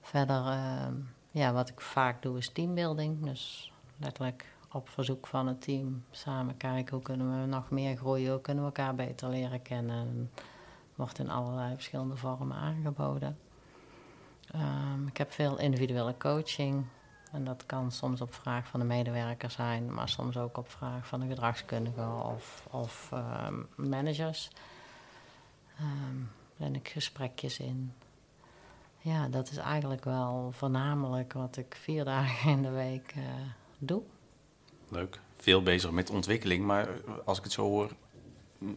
Verder, 0.00 0.46
uh, 0.46 0.86
ja, 1.30 1.52
wat 1.52 1.68
ik 1.68 1.80
vaak 1.80 2.22
doe 2.22 2.38
is 2.38 2.48
teambuilding. 2.48 3.24
Dus 3.24 3.72
letterlijk 3.96 4.51
op 4.72 4.88
verzoek 4.88 5.26
van 5.26 5.46
het 5.46 5.60
team 5.60 6.04
samen 6.10 6.56
kijken 6.56 6.94
hoe 6.94 7.02
kunnen 7.02 7.40
we 7.40 7.46
nog 7.46 7.70
meer 7.70 7.96
groeien, 7.96 8.30
hoe 8.30 8.40
kunnen 8.40 8.64
we 8.64 8.70
elkaar 8.70 8.94
beter 8.94 9.28
leren 9.28 9.62
kennen. 9.62 10.30
wordt 10.94 11.18
in 11.18 11.30
allerlei 11.30 11.74
verschillende 11.74 12.16
vormen 12.16 12.56
aangeboden. 12.56 13.38
Um, 14.54 15.06
ik 15.06 15.16
heb 15.16 15.32
veel 15.32 15.58
individuele 15.58 16.16
coaching. 16.18 16.84
En 17.32 17.44
dat 17.44 17.66
kan 17.66 17.92
soms 17.92 18.20
op 18.20 18.34
vraag 18.34 18.66
van 18.66 18.80
de 18.80 18.86
medewerker 18.86 19.50
zijn, 19.50 19.94
maar 19.94 20.08
soms 20.08 20.36
ook 20.36 20.56
op 20.56 20.70
vraag 20.70 21.06
van 21.06 21.20
de 21.20 21.26
gedragskundige 21.26 22.06
of, 22.24 22.66
of 22.70 23.10
um, 23.12 23.68
managers. 23.76 24.50
Um, 25.80 26.30
plan 26.56 26.74
ik 26.74 26.88
gesprekjes 26.88 27.58
in. 27.58 27.92
Ja, 28.98 29.28
dat 29.28 29.50
is 29.50 29.56
eigenlijk 29.56 30.04
wel 30.04 30.50
voornamelijk 30.52 31.32
wat 31.32 31.56
ik 31.56 31.76
vier 31.80 32.04
dagen 32.04 32.50
in 32.50 32.62
de 32.62 32.70
week 32.70 33.14
uh, 33.16 33.24
doe 33.78 34.02
leuk. 34.92 35.20
Veel 35.36 35.62
bezig 35.62 35.90
met 35.90 36.10
ontwikkeling, 36.10 36.64
maar 36.64 36.88
als 37.24 37.38
ik 37.38 37.44
het 37.44 37.52
zo 37.52 37.62
hoor, 37.62 37.90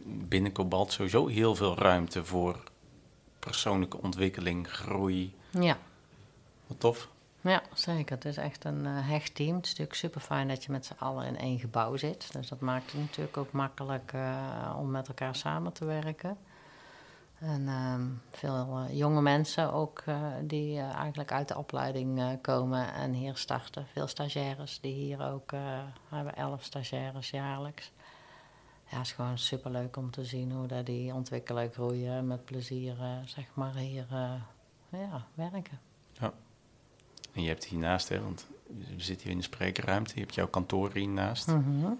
binnen 0.06 0.52
Cobalt 0.52 0.92
sowieso 0.92 1.26
heel 1.26 1.54
veel 1.54 1.78
ruimte 1.78 2.24
voor 2.24 2.62
persoonlijke 3.38 4.02
ontwikkeling, 4.02 4.68
groei. 4.68 5.34
Ja. 5.50 5.78
Wat 6.66 6.80
tof. 6.80 7.08
Ja, 7.40 7.62
zeker. 7.74 8.14
Het 8.14 8.24
is 8.24 8.36
echt 8.36 8.64
een 8.64 8.84
uh, 8.84 9.08
hecht 9.08 9.34
team. 9.34 9.56
Het 9.56 9.64
is 9.64 9.70
natuurlijk 9.70 9.98
super 9.98 10.20
fijn 10.20 10.48
dat 10.48 10.64
je 10.64 10.72
met 10.72 10.86
z'n 10.86 10.96
allen 10.98 11.26
in 11.26 11.38
één 11.38 11.58
gebouw 11.58 11.96
zit. 11.96 12.32
Dus 12.32 12.48
dat 12.48 12.60
maakt 12.60 12.92
het 12.92 13.00
natuurlijk 13.00 13.36
ook 13.36 13.52
makkelijk 13.52 14.12
uh, 14.14 14.76
om 14.78 14.90
met 14.90 15.08
elkaar 15.08 15.36
samen 15.36 15.72
te 15.72 15.84
werken. 15.84 16.36
En 17.38 17.62
uh, 17.62 17.94
veel 18.30 18.82
uh, 18.82 18.98
jonge 18.98 19.22
mensen 19.22 19.72
ook 19.72 20.02
uh, 20.08 20.32
die 20.42 20.76
uh, 20.76 20.94
eigenlijk 20.94 21.32
uit 21.32 21.48
de 21.48 21.56
opleiding 21.56 22.38
komen 22.40 22.92
en 22.92 23.12
hier 23.12 23.36
starten. 23.36 23.86
Veel 23.92 24.06
stagiaires 24.06 24.80
die 24.80 24.94
hier 24.94 25.22
ook 25.32 25.52
hebben, 26.08 26.36
elf 26.36 26.62
stagiaires 26.62 27.30
jaarlijks. 27.30 27.92
Ja, 28.90 28.96
het 28.96 29.06
is 29.06 29.12
gewoon 29.12 29.38
superleuk 29.38 29.96
om 29.96 30.10
te 30.10 30.24
zien 30.24 30.52
hoe 30.52 30.66
dat 30.66 30.86
die 30.86 31.14
ontwikkelen, 31.14 31.72
groeien 31.72 32.26
met 32.26 32.44
plezier, 32.44 32.96
zeg 33.24 33.46
maar, 33.54 33.74
hier 33.74 34.06
ja, 34.88 35.26
werken. 35.34 35.80
Ja. 36.12 36.32
En 37.32 37.42
je 37.42 37.48
hebt 37.48 37.64
hiernaast, 37.64 38.08
hè, 38.08 38.22
want 38.22 38.46
we 38.66 39.02
zitten 39.02 39.22
hier 39.22 39.32
in 39.32 39.38
de 39.38 39.44
sprekerruimte, 39.44 40.14
je 40.14 40.20
hebt 40.20 40.34
jouw 40.34 40.48
kantoor 40.48 40.90
hiernaast. 40.92 41.46
Mm 41.46 41.62
-hmm. 41.62 41.98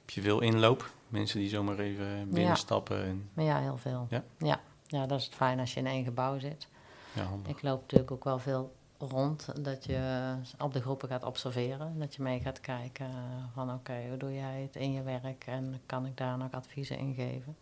Heb 0.00 0.10
je 0.10 0.20
veel 0.20 0.40
inloop? 0.40 0.90
Mensen 1.10 1.38
die 1.38 1.48
zomaar 1.48 1.78
even 1.78 2.30
binnenstappen? 2.30 2.96
Ja. 2.96 3.14
En... 3.34 3.44
ja, 3.44 3.58
heel 3.58 3.76
veel. 3.76 4.06
Ja? 4.10 4.24
ja? 4.38 4.60
Ja, 4.86 5.06
dat 5.06 5.18
is 5.18 5.24
het 5.24 5.34
fijn 5.34 5.60
als 5.60 5.74
je 5.74 5.80
in 5.80 5.86
één 5.86 6.04
gebouw 6.04 6.38
zit. 6.38 6.68
Ja, 7.12 7.28
ik 7.46 7.62
loop 7.62 7.80
natuurlijk 7.80 8.10
ook 8.10 8.24
wel 8.24 8.38
veel 8.38 8.74
rond, 8.98 9.64
dat 9.64 9.84
je 9.84 10.32
op 10.58 10.72
de 10.72 10.80
groepen 10.80 11.08
gaat 11.08 11.24
observeren. 11.24 11.98
Dat 11.98 12.14
je 12.14 12.22
mee 12.22 12.40
gaat 12.40 12.60
kijken 12.60 13.10
van 13.54 13.72
oké, 13.72 14.08
hoe 14.08 14.16
doe 14.16 14.34
jij 14.34 14.62
het 14.62 14.76
in 14.76 14.92
je 14.92 15.02
werk 15.02 15.44
en 15.46 15.80
kan 15.86 16.06
ik 16.06 16.16
daar 16.16 16.38
nog 16.38 16.52
adviezen 16.52 16.98
in 16.98 17.14
geven. 17.14 17.56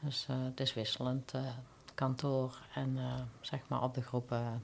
Dus 0.00 0.26
uh, 0.30 0.36
het 0.44 0.60
is 0.60 0.74
wisselend 0.74 1.34
uh, 1.34 1.42
kantoor 1.94 2.58
en 2.74 2.96
uh, 2.96 3.14
zeg 3.40 3.60
maar 3.68 3.82
op 3.82 3.94
de 3.94 4.02
groepen 4.02 4.62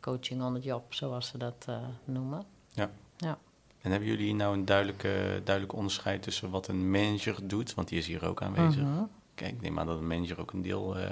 coaching 0.00 0.42
on 0.42 0.54
the 0.54 0.60
job, 0.60 0.94
zoals 0.94 1.28
ze 1.28 1.38
dat 1.38 1.68
noemen. 2.04 2.42
Ja. 2.72 2.90
ja. 3.16 3.38
En 3.84 3.90
hebben 3.90 4.08
jullie 4.08 4.34
nou 4.34 4.54
een 4.56 4.64
duidelijke, 4.64 5.40
duidelijk 5.44 5.76
onderscheid 5.76 6.22
tussen 6.22 6.50
wat 6.50 6.68
een 6.68 6.90
manager 6.90 7.48
doet, 7.48 7.74
want 7.74 7.88
die 7.88 7.98
is 7.98 8.06
hier 8.06 8.26
ook 8.26 8.42
aanwezig. 8.42 8.82
Mhm. 8.82 9.02
Kijk, 9.34 9.52
ik 9.52 9.60
neem 9.60 9.78
aan 9.78 9.86
dat 9.86 9.98
een 9.98 10.06
manager 10.06 10.40
ook 10.40 10.52
een 10.52 10.62
deel 10.62 10.98
uh, 10.98 11.04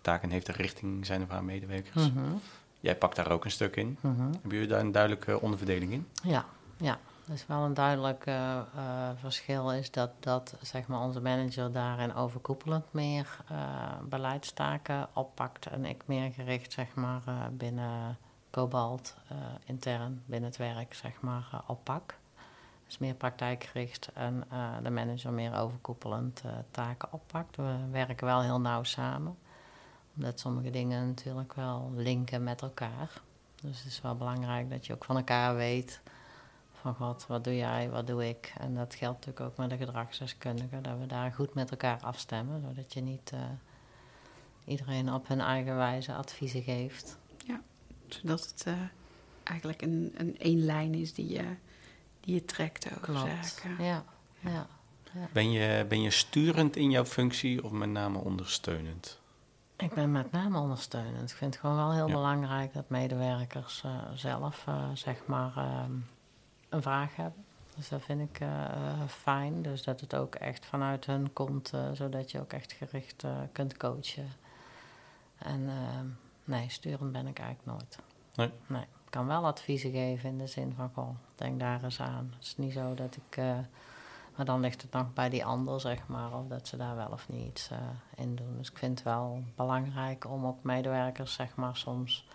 taken 0.00 0.30
heeft 0.30 0.48
richting 0.48 1.06
zijn 1.06 1.22
of 1.22 1.28
haar 1.28 1.44
medewerkers. 1.44 2.12
Mhm. 2.12 2.20
Jij 2.80 2.96
pakt 2.96 3.16
daar 3.16 3.30
ook 3.30 3.44
een 3.44 3.50
stuk 3.50 3.76
in. 3.76 3.98
Mhm. 4.00 4.20
Hebben 4.20 4.50
jullie 4.50 4.66
daar 4.66 4.80
een 4.80 4.92
duidelijke 4.92 5.40
onderverdeling 5.40 5.92
in? 5.92 6.06
Ja, 6.22 6.44
ja. 6.76 6.98
is 7.32 7.46
wel 7.46 7.64
een 7.64 7.74
duidelijk 7.74 8.26
uh, 8.26 8.60
verschil 9.20 9.72
is 9.72 9.90
dat, 9.90 10.10
dat 10.20 10.54
zeg 10.62 10.86
maar, 10.86 11.00
onze 11.00 11.20
manager 11.20 11.72
daarin 11.72 12.14
overkoepelend 12.14 12.84
meer 12.90 13.36
beleidstaken 14.08 15.08
oppakt 15.12 15.66
en 15.66 15.84
ik 15.84 16.02
meer 16.06 16.32
gericht 16.32 16.72
zeg 16.72 16.94
maar, 16.94 17.22
binnen 17.52 18.18
Cobalt 18.50 19.14
intern 19.64 20.22
binnen 20.26 20.48
het 20.48 20.58
werk 20.58 20.94
zeg 20.94 21.20
maar, 21.20 21.62
oppak. 21.66 22.18
Dus 22.86 22.98
meer 22.98 23.14
praktijkgericht 23.14 24.10
en 24.14 24.44
de 24.82 24.90
manager 24.90 25.32
meer 25.32 25.56
overkoepelend 25.56 26.42
taken 26.70 27.12
oppakt. 27.12 27.56
We 27.56 27.76
werken 27.90 28.26
wel 28.26 28.42
heel 28.42 28.60
nauw 28.60 28.82
samen, 28.82 29.38
omdat 30.16 30.40
sommige 30.40 30.70
dingen 30.70 31.06
natuurlijk 31.06 31.54
wel 31.54 31.92
linken 31.94 32.42
met 32.42 32.62
elkaar. 32.62 33.10
Dus 33.62 33.78
het 33.78 33.86
is 33.86 34.00
wel 34.00 34.16
belangrijk 34.16 34.70
dat 34.70 34.86
je 34.86 34.92
ook 34.92 35.04
van 35.04 35.16
elkaar 35.16 35.54
weet 35.56 36.00
van 36.72 36.94
God, 36.94 37.26
wat 37.26 37.44
doe 37.44 37.56
jij, 37.56 37.90
wat 37.90 38.06
doe 38.06 38.28
ik? 38.28 38.52
En 38.58 38.74
dat 38.74 38.94
geldt 38.94 39.26
natuurlijk 39.26 39.50
ook 39.50 39.56
met 39.56 39.70
de 39.70 39.76
gedragsdeskundigen, 39.76 40.82
dat 40.82 40.98
we 40.98 41.06
daar 41.06 41.32
goed 41.32 41.54
met 41.54 41.70
elkaar 41.70 42.00
afstemmen, 42.00 42.60
zodat 42.60 42.92
je 42.92 43.00
niet 43.00 43.32
iedereen 44.64 45.12
op 45.12 45.28
hun 45.28 45.40
eigen 45.40 45.76
wijze 45.76 46.14
adviezen 46.14 46.62
geeft. 46.62 47.18
Zodat 48.14 48.40
het 48.40 48.64
uh, 48.68 48.74
eigenlijk 49.42 49.82
een, 49.82 50.14
een 50.16 50.38
één 50.38 50.64
lijn 50.64 50.94
is 50.94 51.14
die 51.14 51.28
je, 51.28 51.44
die 52.20 52.34
je 52.34 52.44
trekt 52.44 52.86
over 52.86 53.00
Klopt. 53.00 53.46
zaken. 53.46 53.84
Ja, 53.84 54.04
ja. 54.40 54.66
ja. 55.12 55.28
Ben, 55.32 55.50
je, 55.50 55.86
ben 55.88 56.02
je 56.02 56.10
sturend 56.10 56.76
in 56.76 56.90
jouw 56.90 57.04
functie 57.04 57.64
of 57.64 57.70
met 57.70 57.88
name 57.88 58.18
ondersteunend? 58.18 59.18
Ik 59.76 59.94
ben 59.94 60.12
met 60.12 60.32
name 60.32 60.58
ondersteunend. 60.58 61.30
Ik 61.30 61.36
vind 61.36 61.54
het 61.54 61.60
gewoon 61.60 61.76
wel 61.76 61.92
heel 61.92 62.06
ja. 62.06 62.12
belangrijk 62.12 62.72
dat 62.72 62.88
medewerkers 62.88 63.82
uh, 63.86 63.92
zelf, 64.14 64.66
zeg 64.94 65.26
maar, 65.26 65.56
ehm, 65.56 65.92
een 66.68 66.82
vraag 66.82 67.16
hebben. 67.16 67.44
Dus 67.80 67.88
dat 67.88 68.02
vind 68.02 68.20
ik 68.20 68.40
uh, 68.40 68.48
fijn. 69.06 69.62
Dus 69.62 69.82
dat 69.82 70.00
het 70.00 70.14
ook 70.14 70.34
echt 70.34 70.66
vanuit 70.66 71.06
hun 71.06 71.32
komt, 71.32 71.72
uh, 71.74 71.80
zodat 71.92 72.30
je 72.30 72.40
ook 72.40 72.52
echt 72.52 72.72
gericht 72.72 73.24
uh, 73.24 73.30
kunt 73.52 73.76
coachen. 73.76 74.28
En 75.38 75.68
nee, 76.50 76.68
sturend 76.68 77.12
ben 77.12 77.26
ik 77.26 77.38
eigenlijk 77.38 77.78
nooit. 77.78 77.98
Nee. 78.34 78.50
nee. 78.66 78.82
Ik 78.82 79.16
kan 79.16 79.26
wel 79.26 79.46
adviezen 79.46 79.90
geven 79.90 80.28
in 80.28 80.38
de 80.38 80.46
zin 80.46 80.72
van, 80.76 80.90
goh, 80.94 81.16
denk 81.34 81.60
daar 81.60 81.84
eens 81.84 82.00
aan. 82.00 82.32
Het 82.36 82.44
is 82.44 82.56
niet 82.56 82.72
zo 82.72 82.94
dat 82.94 83.16
ik... 83.16 83.36
maar 84.36 84.44
dan 84.44 84.60
ligt 84.60 84.82
het 84.82 84.92
nog 84.92 85.12
bij 85.12 85.28
die 85.28 85.44
ander, 85.44 85.80
zeg 85.80 86.06
maar, 86.06 86.32
of 86.38 86.46
dat 86.46 86.68
ze 86.68 86.76
daar 86.76 86.96
wel 86.96 87.08
of 87.10 87.28
niet 87.28 87.46
iets 87.46 87.70
in 88.16 88.36
doen. 88.36 88.56
Dus 88.56 88.70
ik 88.70 88.78
vind 88.78 88.98
het 88.98 89.08
wel 89.08 89.42
belangrijk 89.54 90.24
om 90.24 90.46
ook 90.46 90.62
medewerkers, 90.62 91.32
zeg 91.32 91.54
maar, 91.54 91.76
soms... 91.76 92.28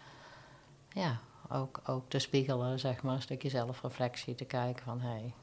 Ja, 0.90 1.20
ook, 1.50 1.82
ook 1.86 2.10
te 2.10 2.20
spiegelen, 2.20 2.80
zeg 2.80 3.04
maar, 3.04 3.16
een 3.16 3.22
stukje 3.22 3.50
zelfreflectie, 3.50 4.36
te 4.36 4.46
kijken 4.46 4.84
van 4.84 5.02
hé, 5.02 5.34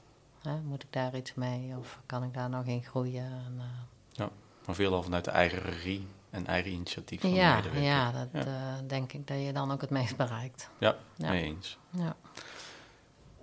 hey, 0.43 0.61
moet 0.61 0.83
ik 0.83 0.93
daar 0.93 1.17
iets 1.17 1.35
mee 1.35 1.77
of 1.79 2.01
kan 2.07 2.23
ik 2.23 2.35
daar 2.35 2.49
nog 2.51 2.65
in 2.65 2.83
groeien? 2.83 3.25
En, 3.25 3.55
uh, 3.57 3.65
ja, 4.11 4.29
maar 4.67 4.75
veel 4.75 4.95
al 4.95 5.03
vanuit 5.03 5.25
de 5.25 5.31
eigen 5.31 5.63
regie 5.63 6.07
en 6.33 6.47
eigen 6.47 6.71
initiatief 6.71 7.21
van 7.21 7.31
ja, 7.31 7.57
de 7.57 7.63
medewerker. 7.63 7.91
Ja, 7.91 8.13
dat 8.13 8.29
ja. 8.33 8.47
Uh, 8.47 8.89
denk 8.89 9.13
ik 9.13 9.27
dat 9.27 9.41
je 9.43 9.53
dan 9.53 9.73
ook 9.73 9.81
het 9.81 9.91
meest 9.91 10.17
bereikt. 10.17 10.69
Ja, 10.79 10.97
ja. 11.17 11.31
mee 11.31 11.45
eens. 11.45 11.79
Ja. 11.91 12.17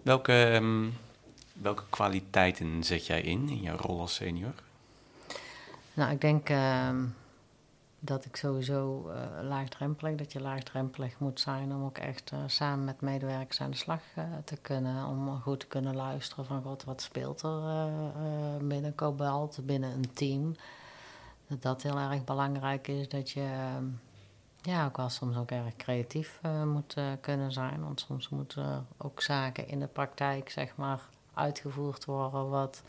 Welke, 0.01 0.33
um, 0.33 0.97
welke 1.53 1.83
kwaliteiten 1.89 2.83
zet 2.83 3.05
jij 3.05 3.21
in, 3.21 3.49
in 3.49 3.61
jouw 3.61 3.77
rol 3.77 3.99
als 3.99 4.13
senior? 4.13 4.53
Nou, 5.93 6.11
ik 6.11 6.21
denk... 6.21 6.49
Uh, 6.49 6.89
dat 8.01 8.25
ik 8.25 8.35
sowieso 8.35 9.09
uh, 9.09 9.47
laagdrempelig, 9.47 10.15
dat 10.15 10.31
je 10.31 10.41
laagdrempelig 10.41 11.19
moet 11.19 11.39
zijn 11.39 11.71
om 11.71 11.83
ook 11.83 11.97
echt 11.97 12.31
uh, 12.33 12.39
samen 12.47 12.85
met 12.85 13.01
medewerkers 13.01 13.61
aan 13.61 13.71
de 13.71 13.77
slag 13.77 14.01
te 14.43 14.57
kunnen. 14.61 15.05
Om 15.05 15.41
goed 15.41 15.59
te 15.59 15.67
kunnen 15.67 15.95
luisteren 15.95 16.45
van 16.45 16.61
god, 16.61 16.83
wat 16.83 17.01
speelt 17.01 17.41
er 17.41 17.89
binnen 18.61 18.95
Cobalt, 18.95 19.59
binnen 19.63 19.91
een 19.91 20.13
team. 20.13 20.55
Dat 21.49 21.61
dat 21.61 21.81
heel 21.83 21.97
erg 21.97 22.23
belangrijk 22.23 22.87
is, 22.87 23.09
dat 23.09 23.29
je 23.29 23.49
ja, 24.61 24.85
ook 24.85 24.97
wel 24.97 25.09
soms 25.09 25.37
ook 25.37 25.51
erg 25.51 25.75
creatief 25.75 26.39
moet 26.65 26.95
kunnen 27.21 27.51
zijn. 27.51 27.83
Want 27.83 27.99
soms 27.99 28.29
moeten 28.29 28.87
ook 28.97 29.21
zaken 29.21 29.67
in 29.67 29.79
de 29.79 29.87
praktijk, 29.87 30.49
zeg 30.49 30.75
maar, 30.75 30.99
uitgevoerd 31.33 32.05
worden 32.05 32.49
wat 32.49 32.83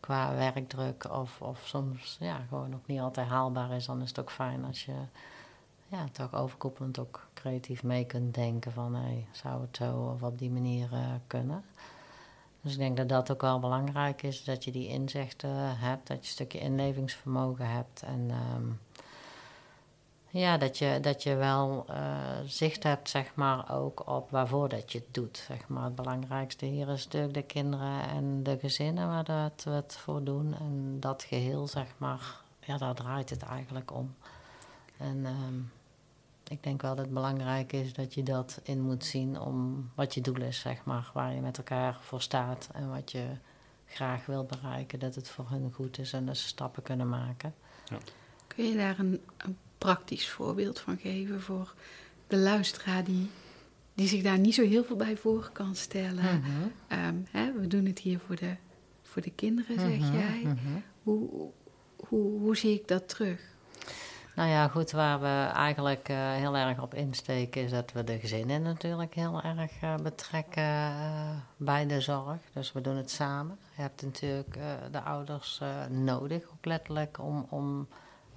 qua 0.00 0.34
werkdruk 0.34 1.10
of, 1.10 1.40
of 1.40 1.62
soms 1.66 2.16
ja, 2.20 2.40
gewoon 2.48 2.74
ook 2.74 2.86
niet 2.86 3.00
altijd 3.00 3.28
haalbaar 3.28 3.70
is, 3.70 3.86
dan 3.86 4.02
is 4.02 4.08
het 4.08 4.18
ook 4.18 4.30
fijn 4.30 4.64
als 4.64 4.84
je 4.84 4.94
ja, 5.88 6.04
toch 6.12 6.34
overkoepelend 6.34 6.98
ook 6.98 7.26
creatief 7.34 7.82
mee 7.82 8.04
kunt 8.04 8.34
denken 8.34 8.72
van 8.72 8.94
hey, 8.94 9.26
zou 9.30 9.60
het 9.60 9.76
zo 9.76 10.12
of 10.14 10.22
op 10.22 10.38
die 10.38 10.50
manier 10.50 10.92
uh, 10.92 11.06
kunnen. 11.26 11.64
Dus 12.68 12.76
ik 12.76 12.82
denk 12.82 12.96
dat 12.96 13.08
dat 13.08 13.30
ook 13.30 13.40
wel 13.40 13.58
belangrijk 13.58 14.22
is, 14.22 14.44
dat 14.44 14.64
je 14.64 14.70
die 14.70 14.88
inzichten 14.88 15.78
hebt, 15.78 16.06
dat 16.06 16.16
je 16.16 16.22
een 16.22 16.28
stukje 16.28 16.58
inlevingsvermogen 16.58 17.70
hebt 17.70 18.02
en 18.02 18.30
um, 18.54 18.80
ja, 20.30 20.56
dat 20.56 20.78
je, 20.78 20.98
dat 21.00 21.22
je 21.22 21.34
wel 21.34 21.86
uh, 21.90 21.96
zicht 22.46 22.82
hebt, 22.82 23.08
zeg 23.08 23.34
maar, 23.34 23.78
ook 23.78 24.08
op 24.08 24.30
waarvoor 24.30 24.68
dat 24.68 24.92
je 24.92 24.98
het 24.98 25.14
doet. 25.14 25.36
Zeg 25.46 25.68
maar. 25.68 25.84
Het 25.84 25.94
belangrijkste 25.94 26.64
hier 26.66 26.88
is 26.88 27.04
natuurlijk 27.04 27.34
de 27.34 27.42
kinderen 27.42 28.02
en 28.08 28.42
de 28.42 28.58
gezinnen 28.58 29.08
waar 29.08 29.24
dat 29.24 29.64
we 29.64 29.70
het 29.70 29.96
voor 29.96 30.24
doen. 30.24 30.54
En 30.54 30.96
dat 31.00 31.22
geheel, 31.22 31.66
zeg 31.66 31.94
maar, 31.96 32.40
ja, 32.60 32.76
daar 32.76 32.94
draait 32.94 33.30
het 33.30 33.42
eigenlijk 33.42 33.94
om. 33.94 34.14
En 34.96 35.26
um, 35.26 35.70
ik 36.48 36.62
denk 36.62 36.82
wel 36.82 36.94
dat 36.94 37.04
het 37.04 37.14
belangrijk 37.14 37.72
is 37.72 37.92
dat 37.92 38.14
je 38.14 38.22
dat 38.22 38.60
in 38.62 38.80
moet 38.80 39.04
zien 39.04 39.40
om 39.40 39.88
wat 39.94 40.14
je 40.14 40.20
doel 40.20 40.42
is, 40.42 40.60
zeg 40.60 40.84
maar. 40.84 41.10
Waar 41.14 41.34
je 41.34 41.40
met 41.40 41.58
elkaar 41.58 41.98
voor 42.00 42.22
staat 42.22 42.68
en 42.72 42.90
wat 42.90 43.12
je 43.12 43.26
graag 43.86 44.26
wil 44.26 44.44
bereiken. 44.44 44.98
Dat 44.98 45.14
het 45.14 45.28
voor 45.28 45.46
hun 45.48 45.72
goed 45.72 45.98
is 45.98 46.12
en 46.12 46.26
dat 46.26 46.36
ze 46.36 46.46
stappen 46.46 46.82
kunnen 46.82 47.08
maken. 47.08 47.54
Ja. 47.88 47.98
Kun 48.46 48.64
je 48.64 48.76
daar 48.76 48.98
een, 48.98 49.20
een 49.36 49.56
praktisch 49.78 50.28
voorbeeld 50.28 50.78
van 50.80 50.96
geven 50.96 51.42
voor 51.42 51.74
de 52.26 52.36
luisteraar 52.36 53.04
die, 53.04 53.30
die 53.94 54.08
zich 54.08 54.22
daar 54.22 54.38
niet 54.38 54.54
zo 54.54 54.62
heel 54.62 54.84
veel 54.84 54.96
bij 54.96 55.16
voor 55.16 55.50
kan 55.52 55.74
stellen. 55.74 56.34
Mm 56.34 56.42
-hmm. 56.42 56.72
um, 57.04 57.26
hè, 57.30 57.52
we 57.52 57.66
doen 57.66 57.86
het 57.86 57.98
hier 57.98 58.18
voor 58.26 58.36
de, 58.36 58.56
voor 59.02 59.22
de 59.22 59.32
kinderen, 59.32 59.80
zeg 59.80 59.98
mm 59.98 60.02
-hmm, 60.02 60.18
jij. 60.18 60.40
Mm 60.44 60.58
-hmm. 60.62 60.82
Hoe, 61.02 61.50
hoe, 61.96 62.40
hoe 62.40 62.56
zie 62.56 62.74
ik 62.74 62.88
dat 62.88 63.08
terug? 63.08 63.56
Nou 64.38 64.50
ja, 64.50 64.68
goed, 64.68 64.90
waar 64.90 65.20
we 65.20 65.50
eigenlijk 65.52 66.08
uh, 66.08 66.16
heel 66.32 66.56
erg 66.56 66.82
op 66.82 66.94
insteken 66.94 67.62
is 67.62 67.70
dat 67.70 67.92
we 67.92 68.04
de 68.04 68.18
gezinnen 68.18 68.62
natuurlijk 68.62 69.14
heel 69.14 69.42
erg 69.42 69.82
uh, 69.82 69.94
betrekken 69.94 70.62
uh, 70.62 71.30
bij 71.56 71.86
de 71.86 72.00
zorg. 72.00 72.38
Dus 72.52 72.72
we 72.72 72.80
doen 72.80 72.96
het 72.96 73.10
samen. 73.10 73.58
Je 73.76 73.82
hebt 73.82 74.02
natuurlijk 74.02 74.58
de 74.90 75.00
ouders 75.00 75.60
nodig, 75.88 76.42
ook 76.42 76.64
letterlijk, 76.64 77.18
om, 77.20 77.46
om 77.48 77.88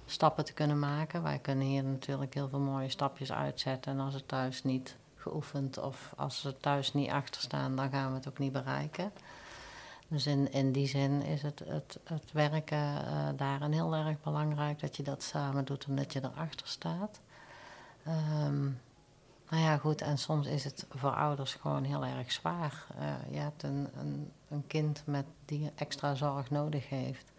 stappen 0.06 0.44
te 0.44 0.52
kunnen 0.52 0.78
maken. 0.78 1.22
Wij 1.22 1.38
kunnen 1.38 1.66
hier 1.66 1.84
natuurlijk 1.84 2.34
heel 2.34 2.48
veel 2.48 2.60
mooie 2.60 2.88
stapjes 2.88 3.32
uitzetten. 3.32 3.92
En 3.92 4.00
als 4.00 4.14
het 4.14 4.28
thuis 4.28 4.64
niet 4.64 4.96
geoefend 5.16 5.78
of 5.78 6.12
als 6.16 6.40
ze 6.40 6.56
thuis 6.56 6.92
niet 6.92 7.10
achter 7.10 7.40
staan, 7.40 7.76
dan 7.76 7.90
gaan 7.90 8.08
we 8.08 8.16
het 8.16 8.28
ook 8.28 8.38
niet 8.38 8.52
bereiken. 8.52 9.12
Dus 10.12 10.26
in, 10.26 10.72
die 10.72 10.86
zin 10.86 11.22
is 11.22 11.42
het, 11.42 11.62
het, 11.66 11.98
het 12.04 12.32
werken 12.32 12.78
uh, 12.78 13.28
daarin 13.36 13.72
heel 13.72 13.94
erg 13.94 14.20
belangrijk 14.20 14.80
dat 14.80 14.96
je 14.96 15.02
dat 15.02 15.22
samen 15.22 15.64
doet 15.64 15.84
en 15.84 15.96
dat 15.96 16.12
je 16.12 16.20
erachter 16.24 16.66
staat. 16.66 17.20
Um, 18.08 18.80
nou 19.48 19.62
ja, 19.62 19.76
goed, 19.76 20.00
en 20.00 20.18
soms 20.18 20.46
is 20.46 20.64
het 20.64 20.86
voor 20.90 21.14
ouders 21.14 21.54
gewoon 21.54 21.84
heel 21.84 22.04
erg 22.04 22.32
zwaar. 22.32 22.86
Uh, 22.98 23.34
je 23.34 23.38
hebt 23.38 23.62
een, 23.62 23.88
een, 23.94 24.32
een 24.48 24.66
kind 24.66 25.02
met 25.06 25.24
die 25.44 25.72
extra 25.74 26.14
zorg 26.14 26.50
nodig 26.50 26.88
heeft. 26.88 27.32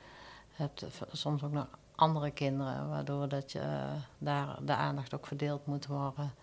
Je 0.55 0.63
hebt 0.63 0.85
soms 1.11 1.43
ook 1.43 1.51
nog 1.51 1.67
andere 1.95 2.31
kinderen, 2.31 2.89
waardoor 2.89 3.27
dat 3.27 3.51
je, 3.51 3.59
uh, 3.59 3.91
daar 4.17 4.57
de 4.65 4.75
aandacht 4.75 5.13
ook 5.13 5.27
verdeeld 5.27 5.65
moet 5.65 5.85
worden. 5.85 6.33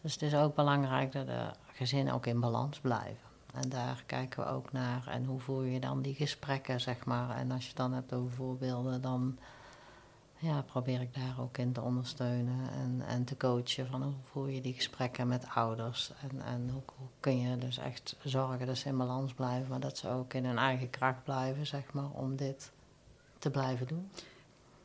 Dus 0.00 0.12
het 0.12 0.22
is 0.22 0.34
ook 0.34 0.54
belangrijk 0.54 1.12
dat 1.12 1.26
de 1.26 1.50
gezinnen 1.72 2.14
ook 2.14 2.26
in 2.26 2.40
balans 2.40 2.80
blijven. 2.80 3.25
En 3.56 3.68
daar 3.68 4.02
kijken 4.06 4.44
we 4.44 4.50
ook 4.50 4.72
naar. 4.72 5.06
En 5.06 5.24
hoe 5.24 5.40
voer 5.40 5.66
je 5.66 5.80
dan 5.80 6.02
die 6.02 6.14
gesprekken, 6.14 6.80
zeg 6.80 7.04
maar. 7.04 7.36
En 7.36 7.50
als 7.50 7.66
je 7.66 7.74
dan 7.74 7.92
hebt 7.92 8.12
over 8.12 8.32
voorbeelden, 8.32 9.02
dan 9.02 9.38
ja, 10.38 10.62
probeer 10.62 11.00
ik 11.00 11.14
daar 11.14 11.40
ook 11.40 11.58
in 11.58 11.72
te 11.72 11.80
ondersteunen 11.80 12.70
en, 12.70 13.02
en 13.06 13.24
te 13.24 13.36
coachen. 13.36 13.86
Van 13.86 14.02
hoe 14.02 14.14
voer 14.22 14.50
je 14.50 14.60
die 14.60 14.74
gesprekken 14.74 15.28
met 15.28 15.46
ouders. 15.54 16.12
En, 16.20 16.42
en 16.42 16.70
hoe, 16.72 16.82
hoe 16.96 17.08
kun 17.20 17.38
je 17.38 17.58
dus 17.58 17.78
echt 17.78 18.16
zorgen 18.22 18.66
dat 18.66 18.76
ze 18.76 18.88
in 18.88 18.96
balans 18.96 19.34
blijven. 19.34 19.68
Maar 19.68 19.80
dat 19.80 19.98
ze 19.98 20.08
ook 20.08 20.34
in 20.34 20.44
hun 20.44 20.58
eigen 20.58 20.90
kracht 20.90 21.24
blijven, 21.24 21.66
zeg 21.66 21.92
maar, 21.92 22.10
om 22.10 22.36
dit 22.36 22.72
te 23.38 23.50
blijven 23.50 23.86
doen. 23.86 24.10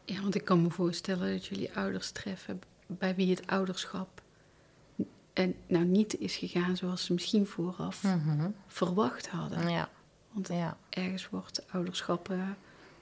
Ja, 0.05 0.21
want 0.21 0.35
ik 0.35 0.45
kan 0.45 0.61
me 0.61 0.69
voorstellen 0.69 1.31
dat 1.31 1.45
jullie 1.45 1.75
ouders 1.75 2.11
treffen 2.11 2.61
bij 2.87 3.15
wie 3.15 3.29
het 3.29 3.47
ouderschap 3.47 4.20
en 5.41 5.55
nou 5.67 5.85
niet 5.85 6.19
is 6.19 6.35
gegaan 6.35 6.77
zoals 6.77 7.05
ze 7.05 7.13
misschien 7.13 7.45
vooraf 7.45 8.03
mm 8.03 8.21
-hmm. 8.21 8.55
verwacht 8.67 9.29
hadden. 9.29 9.69
Ja. 9.69 9.89
Want 10.31 10.47
ja. 10.47 10.77
ergens 10.89 11.29
wordt 11.29 11.71
ouderschap 11.71 12.31
uh, 12.31 12.49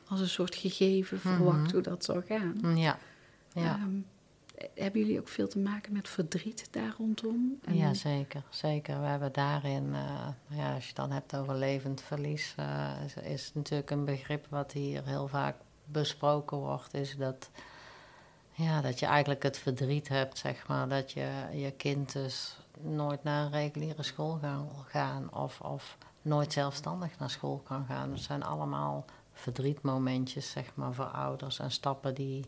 als 0.07 0.19
een 0.19 0.29
soort 0.29 0.55
gegeven 0.55 1.19
verwacht 1.19 1.57
mm 1.57 1.63
-hmm. 1.63 1.71
hoe 1.71 1.81
dat 1.81 2.05
zal 2.05 2.21
gaan. 2.21 2.77
Ja. 2.77 2.99
ja. 3.53 3.79
Um, 3.83 4.05
hebben 4.75 5.01
jullie 5.01 5.19
ook 5.19 5.27
veel 5.27 5.47
te 5.47 5.59
maken 5.59 5.93
met 5.93 6.09
verdriet 6.09 6.67
daar 6.71 6.93
rondom? 6.97 7.59
En... 7.63 7.75
Ja, 7.75 7.93
zeker, 7.93 8.43
zeker. 8.49 8.99
We 8.99 9.05
hebben 9.05 9.31
daarin, 9.31 9.85
uh, 9.85 10.27
ja, 10.47 10.73
als 10.73 10.81
je 10.81 10.87
het 10.87 10.95
dan 10.95 11.11
hebt 11.11 11.35
over 11.35 11.55
levend 11.55 12.01
verlies, 12.01 12.55
uh, 12.59 12.91
is, 13.05 13.15
is 13.15 13.51
natuurlijk 13.53 13.89
een 13.89 14.05
begrip 14.05 14.47
wat 14.49 14.71
hier 14.71 15.05
heel 15.05 15.27
vaak 15.27 15.55
besproken 15.85 16.57
wordt, 16.57 16.93
is 16.93 17.15
dat, 17.17 17.49
ja, 18.59 18.81
dat 18.81 18.99
je 18.99 19.05
eigenlijk 19.05 19.43
het 19.43 19.57
verdriet 19.57 20.07
hebt, 20.07 20.37
zeg 20.37 20.67
maar, 20.67 20.89
dat 20.89 21.11
je 21.11 21.29
je 21.53 21.71
kind 21.71 22.13
dus 22.13 22.57
nooit 22.81 23.23
naar 23.23 23.45
een 23.45 23.51
reguliere 23.51 24.03
school 24.03 24.37
kan 24.41 24.69
gaan 24.87 25.33
of, 25.33 25.61
of 25.61 25.97
nooit 26.21 26.53
zelfstandig 26.53 27.19
naar 27.19 27.29
school 27.29 27.57
kan 27.57 27.85
gaan. 27.85 28.09
Dat 28.09 28.19
zijn 28.19 28.43
allemaal 28.43 29.05
verdrietmomentjes, 29.33 30.51
zeg 30.51 30.71
maar, 30.73 30.93
voor 30.93 31.05
ouders 31.05 31.59
en 31.59 31.71
stappen 31.71 32.13
die, 32.13 32.45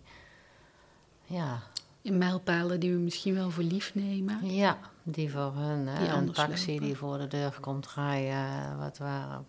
ja... 1.23 1.59
In 2.01 2.17
mijlpalen 2.17 2.79
die 2.79 2.91
we 2.93 2.99
misschien 2.99 3.33
wel 3.33 3.49
voor 3.49 3.63
lief 3.63 3.95
nemen. 3.95 4.53
Ja, 4.53 4.77
die 5.03 5.31
voor 5.31 5.53
hun. 5.55 5.87
Hè, 5.87 6.13
een 6.13 6.31
taxi 6.31 6.79
die 6.79 6.97
voor 6.97 7.17
de 7.17 7.27
deur 7.27 7.57
komt 7.59 7.87
rijden, 7.93 8.77
wat, 8.77 8.97
waar, 8.97 9.41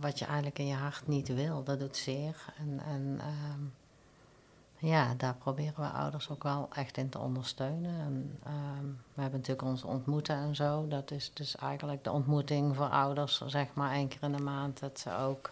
wat 0.00 0.18
je 0.18 0.24
eigenlijk 0.24 0.58
in 0.58 0.66
je 0.66 0.74
hart 0.74 1.06
niet 1.06 1.34
wil, 1.34 1.62
dat 1.64 1.80
doet 1.80 1.96
zeer. 1.96 2.36
En, 2.58 2.80
en 2.86 3.16
ehm, 3.20 3.60
ja, 4.82 5.14
daar 5.16 5.34
proberen 5.34 5.74
we 5.76 5.86
ouders 5.88 6.30
ook 6.30 6.42
wel 6.42 6.68
echt 6.72 6.96
in 6.96 7.08
te 7.08 7.18
ondersteunen. 7.18 8.00
En, 8.00 8.38
ehm, 8.44 8.86
we 9.14 9.20
hebben 9.20 9.38
natuurlijk 9.38 9.68
ons 9.68 9.84
ontmoeten 9.84 10.36
en 10.36 10.54
zo. 10.54 10.88
Dat 10.88 11.10
is 11.10 11.30
dus 11.34 11.56
eigenlijk 11.56 12.04
de 12.04 12.10
ontmoeting 12.10 12.76
voor 12.76 12.88
ouders, 12.88 13.42
zeg 13.46 13.66
maar 13.74 13.92
één 13.92 14.08
keer 14.08 14.22
in 14.22 14.32
de 14.32 14.42
maand. 14.42 14.80
Dat 14.80 14.98
ze 14.98 15.16
ook 15.16 15.50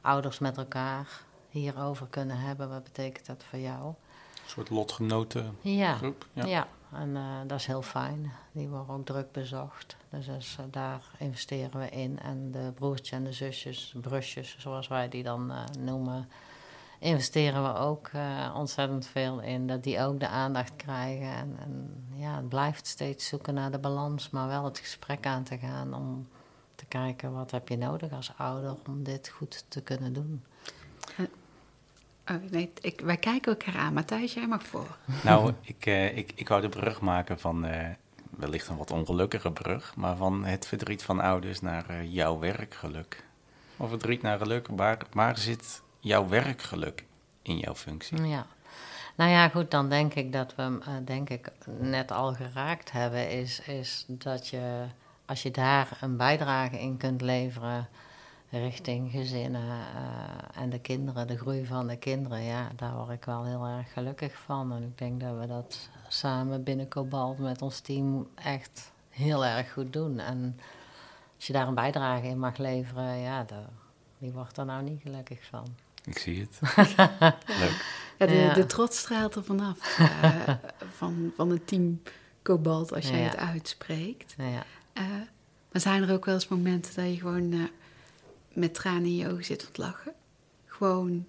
ouders 0.00 0.38
met 0.38 0.56
elkaar 0.56 1.22
hierover 1.48 2.06
kunnen 2.06 2.38
hebben. 2.38 2.68
Wat 2.68 2.84
betekent 2.84 3.26
dat 3.26 3.44
voor 3.48 3.58
jou? 3.58 3.86
Een 3.86 4.50
soort 4.54 4.70
lotgenoten 4.70 5.56
ja, 5.60 5.94
groep. 5.94 6.26
Ja, 6.32 6.46
ja. 6.46 6.68
en 6.92 7.08
uh, 7.08 7.22
dat 7.46 7.58
is 7.58 7.66
heel 7.66 7.82
fijn. 7.82 8.32
Die 8.52 8.68
worden 8.68 8.94
ook 8.94 9.06
druk 9.06 9.32
bezocht. 9.32 9.96
Dus, 10.10 10.26
dus 10.26 10.56
uh, 10.60 10.66
daar 10.70 11.02
investeren 11.18 11.80
we 11.80 11.88
in. 11.88 12.18
En 12.18 12.50
de 12.50 12.72
broertjes 12.74 13.10
en 13.10 13.24
de 13.24 13.32
zusjes, 13.32 13.94
brusjes, 14.00 14.56
zoals 14.58 14.88
wij 14.88 15.08
die 15.08 15.22
dan 15.22 15.50
uh, 15.50 15.64
noemen, 15.78 16.28
investeren 16.98 17.62
we 17.62 17.78
ook 17.78 18.10
ontzettend 18.54 19.06
veel 19.06 19.40
in. 19.40 19.66
Dat 19.66 19.82
die 19.82 20.00
ook 20.00 20.20
de 20.20 20.28
aandacht 20.28 20.76
krijgen. 20.76 21.32
En, 21.32 21.56
en, 21.60 22.04
ja, 22.14 22.36
het 22.36 22.48
blijft 22.48 22.86
steeds 22.86 23.26
zoeken 23.26 23.54
naar 23.54 23.70
de 23.70 23.78
balans, 23.78 24.30
maar 24.30 24.48
wel 24.48 24.64
het 24.64 24.78
gesprek 24.78 25.26
aan 25.26 25.42
te 25.42 25.58
gaan 25.58 25.94
om 25.94 26.28
te 26.74 26.84
kijken 26.84 27.32
wat 27.32 27.50
heb 27.50 27.68
je 27.68 27.76
nodig 27.76 28.12
als 28.12 28.32
ouder 28.36 28.76
om 28.86 29.02
dit 29.02 29.28
goed 29.28 29.64
te 29.68 29.82
kunnen 29.82 30.12
doen. 30.12 30.42
Oh, 32.30 32.36
nee, 32.50 32.72
ik, 32.80 33.00
wij 33.00 33.16
kijken 33.16 33.52
elkaar 33.52 33.76
aan. 33.76 33.92
Matthijs, 33.92 34.34
jij 34.34 34.46
mag 34.46 34.62
voor. 34.62 34.96
Nou, 35.24 35.52
ik, 35.60 35.86
uh, 35.86 36.16
ik, 36.16 36.32
ik 36.34 36.48
wou 36.48 36.60
de 36.60 36.68
brug 36.68 37.00
maken 37.00 37.38
van, 37.40 37.66
uh, 37.66 37.86
wellicht 38.30 38.68
een 38.68 38.76
wat 38.76 38.90
ongelukkige 38.90 39.52
brug, 39.52 39.96
maar 39.96 40.16
van 40.16 40.44
het 40.44 40.66
verdriet 40.66 41.02
van 41.02 41.20
ouders 41.20 41.60
naar 41.60 41.90
uh, 41.90 42.14
jouw 42.14 42.38
werkgeluk. 42.38 43.24
Of 43.76 43.88
verdriet 43.88 44.22
naar 44.22 44.38
geluk, 44.38 44.68
waar, 44.70 44.98
waar 45.12 45.38
zit 45.38 45.82
jouw 46.00 46.28
werkgeluk 46.28 47.04
in 47.42 47.58
jouw 47.58 47.74
functie? 47.74 48.26
Ja. 48.26 48.46
Nou 49.16 49.30
ja, 49.30 49.48
goed, 49.48 49.70
dan 49.70 49.88
denk 49.88 50.14
ik 50.14 50.32
dat 50.32 50.54
we 50.54 50.62
hem, 50.62 50.80
denk 51.04 51.30
ik, 51.30 51.52
net 51.78 52.10
al 52.10 52.34
geraakt 52.34 52.92
hebben, 52.92 53.30
is, 53.30 53.60
is 53.60 54.04
dat 54.08 54.48
je, 54.48 54.84
als 55.26 55.42
je 55.42 55.50
daar 55.50 55.98
een 56.00 56.16
bijdrage 56.16 56.80
in 56.80 56.96
kunt 56.96 57.20
leveren 57.20 57.88
richting 58.50 59.10
gezinnen 59.10 59.62
uh, 59.62 60.62
en 60.62 60.70
de 60.70 60.80
kinderen, 60.80 61.26
de 61.26 61.38
groei 61.38 61.66
van 61.66 61.86
de 61.86 61.96
kinderen, 61.96 62.42
ja, 62.42 62.68
daar 62.76 62.94
word 62.94 63.10
ik 63.10 63.24
wel 63.24 63.44
heel 63.44 63.66
erg 63.66 63.92
gelukkig 63.92 64.36
van. 64.36 64.72
En 64.72 64.82
ik 64.82 64.98
denk 64.98 65.20
dat 65.20 65.38
we 65.38 65.46
dat 65.46 65.88
samen 66.08 66.62
binnen 66.62 66.88
Cobalt 66.88 67.38
met 67.38 67.62
ons 67.62 67.80
team 67.80 68.28
echt 68.34 68.92
heel 69.10 69.44
erg 69.44 69.72
goed 69.72 69.92
doen. 69.92 70.18
En 70.18 70.60
als 71.36 71.46
je 71.46 71.52
daar 71.52 71.68
een 71.68 71.74
bijdrage 71.74 72.26
in 72.26 72.38
mag 72.38 72.56
leveren, 72.56 73.18
ja, 73.18 73.44
de, 73.44 73.62
wie 74.18 74.32
wordt 74.32 74.56
er 74.56 74.64
nou 74.64 74.82
niet 74.82 75.02
gelukkig 75.02 75.44
van? 75.44 75.66
Ik 76.08 76.18
zie 76.18 76.40
het. 76.40 76.60
Leuk. 77.60 77.96
Ja, 78.18 78.26
de, 78.26 78.50
de, 78.54 78.66
trots 78.66 78.98
straalt 78.98 79.34
er 79.34 79.44
vanaf 79.44 79.98
uh, 80.00 80.48
van, 80.96 81.32
van 81.36 81.50
het 81.50 81.66
team 81.66 82.02
Cobalt 82.42 82.92
als 82.92 83.08
jij 83.08 83.20
het 83.20 83.36
uitspreekt. 83.36 84.34
Ja. 84.38 84.64
Uh, 84.94 85.04
maar 85.72 85.80
zijn 85.80 86.02
er 86.02 86.12
ook 86.12 86.24
wel 86.24 86.34
eens 86.34 86.48
momenten 86.48 86.94
dat 86.94 87.04
je 87.04 87.16
gewoon 87.20 87.70
met 88.52 88.74
tranen 88.74 89.04
in 89.04 89.16
je 89.16 89.28
ogen 89.28 89.44
zit 89.44 89.62
van 89.62 89.68
het 89.68 89.78
lachen. 89.78 90.12
Gewoon, 90.66 91.26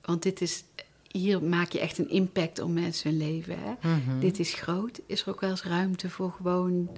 want 0.00 0.22
dit 0.22 0.40
is, 0.40 0.64
hier 1.08 1.42
maak 1.42 1.70
je 1.70 1.80
echt 1.80 1.98
een 1.98 2.10
impact 2.10 2.58
op 2.58 2.70
mensen 2.70 3.10
hun 3.10 3.18
leven. 3.18 3.58
Hè? 3.58 3.88
Mhm. 3.88 4.18
Dit 4.18 4.38
is 4.38 4.54
groot. 4.54 5.00
Is 5.06 5.22
er 5.22 5.28
ook 5.28 5.40
wel 5.40 5.50
eens 5.50 5.64
ruimte 5.64 6.10
voor 6.10 6.32
gewoon 6.32 6.90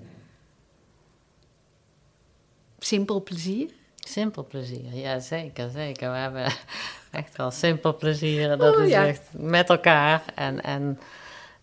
simpel 2.78 3.22
plezier? 3.22 3.70
Simpel 4.08 4.44
plezier, 4.44 4.94
ja 4.94 5.18
zeker, 5.18 5.70
zeker. 5.70 6.10
We 6.10 6.16
hebben 6.16 6.44
echt 7.10 7.36
wel 7.36 7.50
simpel 7.50 7.96
plezier. 7.96 8.56
Dat 8.56 8.76
oh, 8.76 8.84
is 8.84 8.92
echt 8.92 9.22
met 9.30 9.68
elkaar. 9.68 10.22
En, 10.34 10.62
en 10.62 10.98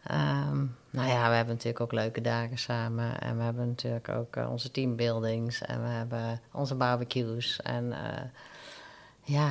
ehm, 0.04 0.58
nou 0.90 1.08
ja, 1.08 1.30
we 1.30 1.36
hebben 1.36 1.54
natuurlijk 1.54 1.80
ook 1.80 1.92
leuke 1.92 2.22
dagen 2.22 2.58
samen. 2.58 3.20
En 3.22 3.38
we 3.38 3.44
hebben 3.44 3.68
natuurlijk 3.68 4.10
ook 4.10 4.36
uh, 4.36 4.52
onze 4.52 4.72
teambuildings. 4.72 5.62
En 5.62 5.82
we 5.82 5.90
hebben 5.90 6.42
onze 6.52 6.76
barbecues. 6.76 7.62
En 7.62 7.86
uh, 7.86 8.22
ja. 9.24 9.50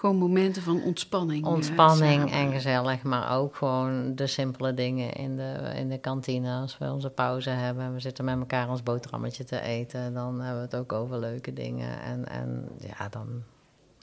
Gewoon 0.00 0.16
momenten 0.16 0.62
van 0.62 0.82
ontspanning. 0.82 1.44
Eh, 1.44 1.52
ontspanning 1.52 2.32
en 2.32 2.52
gezellig. 2.52 3.02
Maar 3.02 3.36
ook 3.36 3.56
gewoon 3.56 4.14
de 4.14 4.26
simpele 4.26 4.74
dingen 4.74 5.12
in 5.12 5.36
de, 5.36 5.72
in 5.74 5.88
de 5.88 5.98
kantine. 5.98 6.60
Als 6.60 6.78
we 6.78 6.92
onze 6.92 7.10
pauze 7.10 7.50
hebben 7.50 7.84
en 7.84 7.92
we 7.92 8.00
zitten 8.00 8.24
met 8.24 8.38
elkaar 8.38 8.68
ons 8.68 8.82
boterhammetje 8.82 9.44
te 9.44 9.60
eten. 9.60 10.14
Dan 10.14 10.40
hebben 10.40 10.56
we 10.56 10.76
het 10.76 10.76
ook 10.76 10.92
over 10.92 11.18
leuke 11.18 11.52
dingen. 11.52 12.00
En, 12.00 12.28
en 12.28 12.68
ja, 12.78 13.08
dan 13.08 13.42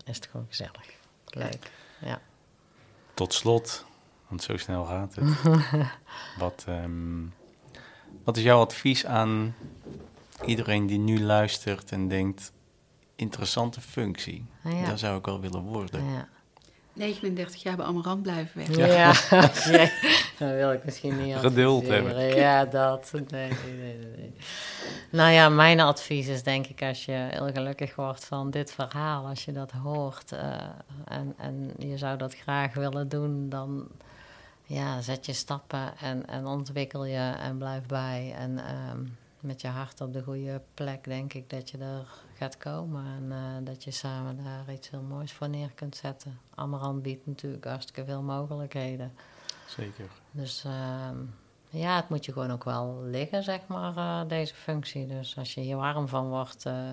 is 0.06 0.16
het 0.16 0.28
gewoon 0.32 0.46
gezellig. 0.50 0.90
Leuk, 1.26 1.72
ja. 2.00 2.22
Tot 3.14 3.34
slot, 3.34 3.86
want 4.28 4.44
zo 4.44 4.58
snel 4.58 4.86
gaat 4.86 5.16
het. 5.16 5.42
wat, 6.40 6.66
um, 6.70 7.34
wat 8.24 8.38
is 8.38 8.44
jouw 8.44 8.60
advies 8.60 9.06
aan 9.06 9.56
iedereen 10.46 10.88
die 10.88 11.00
nu 11.00 11.22
luistert 11.22 11.92
en 11.92 12.08
denkt: 12.08 12.52
interessante 13.18 13.82
functie, 13.82 14.46
ja. 14.64 14.86
daar 14.86 14.98
zou 14.98 15.18
ik 15.18 15.26
wel 15.26 15.40
willen 15.40 15.62
worden? 15.62 16.06
Ja. 16.06 16.28
39 16.98 17.64
jaar 17.64 17.76
bij 17.76 17.86
Amarant 17.86 18.22
blijven 18.22 18.58
weg. 18.58 18.76
Ja, 18.76 18.86
ja. 18.86 19.12
dat 20.40 20.56
wil 20.56 20.72
ik 20.72 20.84
misschien 20.84 21.24
niet 21.24 21.36
Geduld 21.50 21.88
hebben. 21.88 22.36
Ja, 22.36 22.66
dat. 22.66 23.12
Nee, 23.12 23.22
nee, 23.30 23.98
nee, 24.18 24.34
Nou 25.10 25.32
ja, 25.32 25.50
mijn 25.50 25.80
advies 25.80 26.28
is 26.28 26.44
denk 26.44 26.68
ik 26.68 26.82
als 26.82 27.06
je 27.06 27.28
heel 27.32 27.50
gelukkig 27.54 27.96
wordt 27.96 28.26
van 28.26 28.50
dit 28.50 28.72
verhaal, 28.72 29.28
als 29.28 29.46
je 29.46 29.52
dat 29.52 29.72
hoort 29.72 30.32
uh, 30.32 30.40
en, 31.06 31.34
en 31.38 31.74
je 31.78 31.98
zou 31.98 32.18
dat 32.18 32.36
graag 32.36 32.74
willen 32.74 33.10
doen, 33.10 33.50
dan 33.50 33.88
ja, 34.64 35.02
zet 35.02 35.26
je 35.26 35.34
stappen 35.34 35.98
en, 35.98 36.28
en 36.28 36.46
ontwikkel 36.46 37.06
je 37.06 37.34
en 37.40 37.58
blijf 37.58 37.86
bij. 37.86 38.34
En 38.38 38.58
ehm, 38.58 39.00
met 39.48 39.62
je 39.62 39.68
hart 39.68 40.02
op 40.02 40.14
de 40.14 40.24
goede 40.24 40.62
plek 40.74 41.04
denk 41.04 41.34
ik 41.34 41.50
dat 41.50 41.70
je 41.70 41.78
er 41.78 42.08
gaat 42.34 42.58
komen. 42.58 43.06
En 43.06 43.24
uh, 43.32 43.66
dat 43.66 43.84
je 43.84 43.92
samen 43.92 44.44
daar 44.44 44.74
iets 44.74 44.90
heel 44.90 45.02
moois 45.02 45.34
voor 45.34 45.50
neer 45.50 45.72
kunt 45.76 45.96
zetten. 45.96 46.40
Amarant 46.56 47.02
biedt 47.02 47.26
natuurlijk 47.26 47.66
hartstikke 47.66 48.06
veel 48.06 48.22
mogelijkheden. 48.22 49.14
Zeker. 49.68 50.10
Dus 50.32 50.64
uh, 50.66 51.10
ja, 51.70 51.96
het 51.96 52.10
moet 52.10 52.26
je 52.26 52.32
gewoon 52.32 52.52
ook 52.52 52.64
wel 52.64 53.02
liggen, 53.04 53.44
zeg 53.44 53.60
maar, 53.68 53.98
uh, 53.98 54.30
deze 54.30 54.56
functie. 54.56 55.08
Dus 55.08 55.38
als 55.38 55.54
je 55.54 55.62
hier 55.62 55.78
warm 55.78 56.08
van 56.08 56.30
wordt 56.30 56.66
eh, 56.66 56.90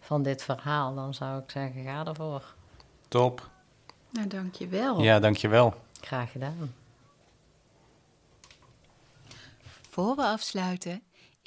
van 0.00 0.22
dit 0.22 0.42
verhaal, 0.42 0.94
dan 0.94 1.14
zou 1.14 1.42
ik 1.42 1.50
zeggen, 1.50 1.82
ga 1.84 2.06
ervoor. 2.06 2.54
Top. 3.08 3.50
Nou, 4.10 4.26
dankjewel. 4.26 5.00
Ja, 5.00 5.20
dankjewel. 5.20 5.74
Graag 6.00 6.30
gedaan. 6.32 6.74
Voor 9.88 10.16
we 10.16 10.22
afsluiten, 10.22 11.02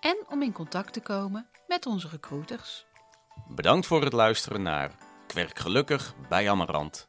en 0.00 0.16
om 0.28 0.42
in 0.42 0.52
contact 0.52 0.92
te 0.92 1.00
komen 1.00 1.46
met 1.66 1.86
onze 1.86 2.08
recruiters. 2.08 2.86
Bedankt 3.48 3.86
voor 3.86 4.02
het 4.02 4.12
luisteren 4.12 4.62
naar 4.62 4.90
Kwerk 5.26 5.58
Gelukkig 5.58 6.14
bij 6.28 6.50
Amarant. 6.50 7.08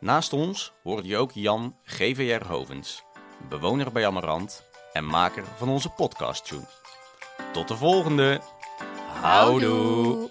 Naast 0.00 0.32
ons 0.32 0.72
hoorde 0.82 1.08
je 1.08 1.16
ook 1.16 1.32
Jan 1.32 1.76
GVR 1.82 2.46
Hovens, 2.46 3.04
bewoner 3.48 3.92
bij 3.92 4.06
Amarant 4.06 4.64
en 4.92 5.04
maker 5.04 5.44
van 5.56 5.68
onze 5.68 5.88
podcast. 5.88 6.52
Tot 7.52 7.68
de 7.68 7.76
volgende. 7.76 8.40
Houdoe. 9.20 10.30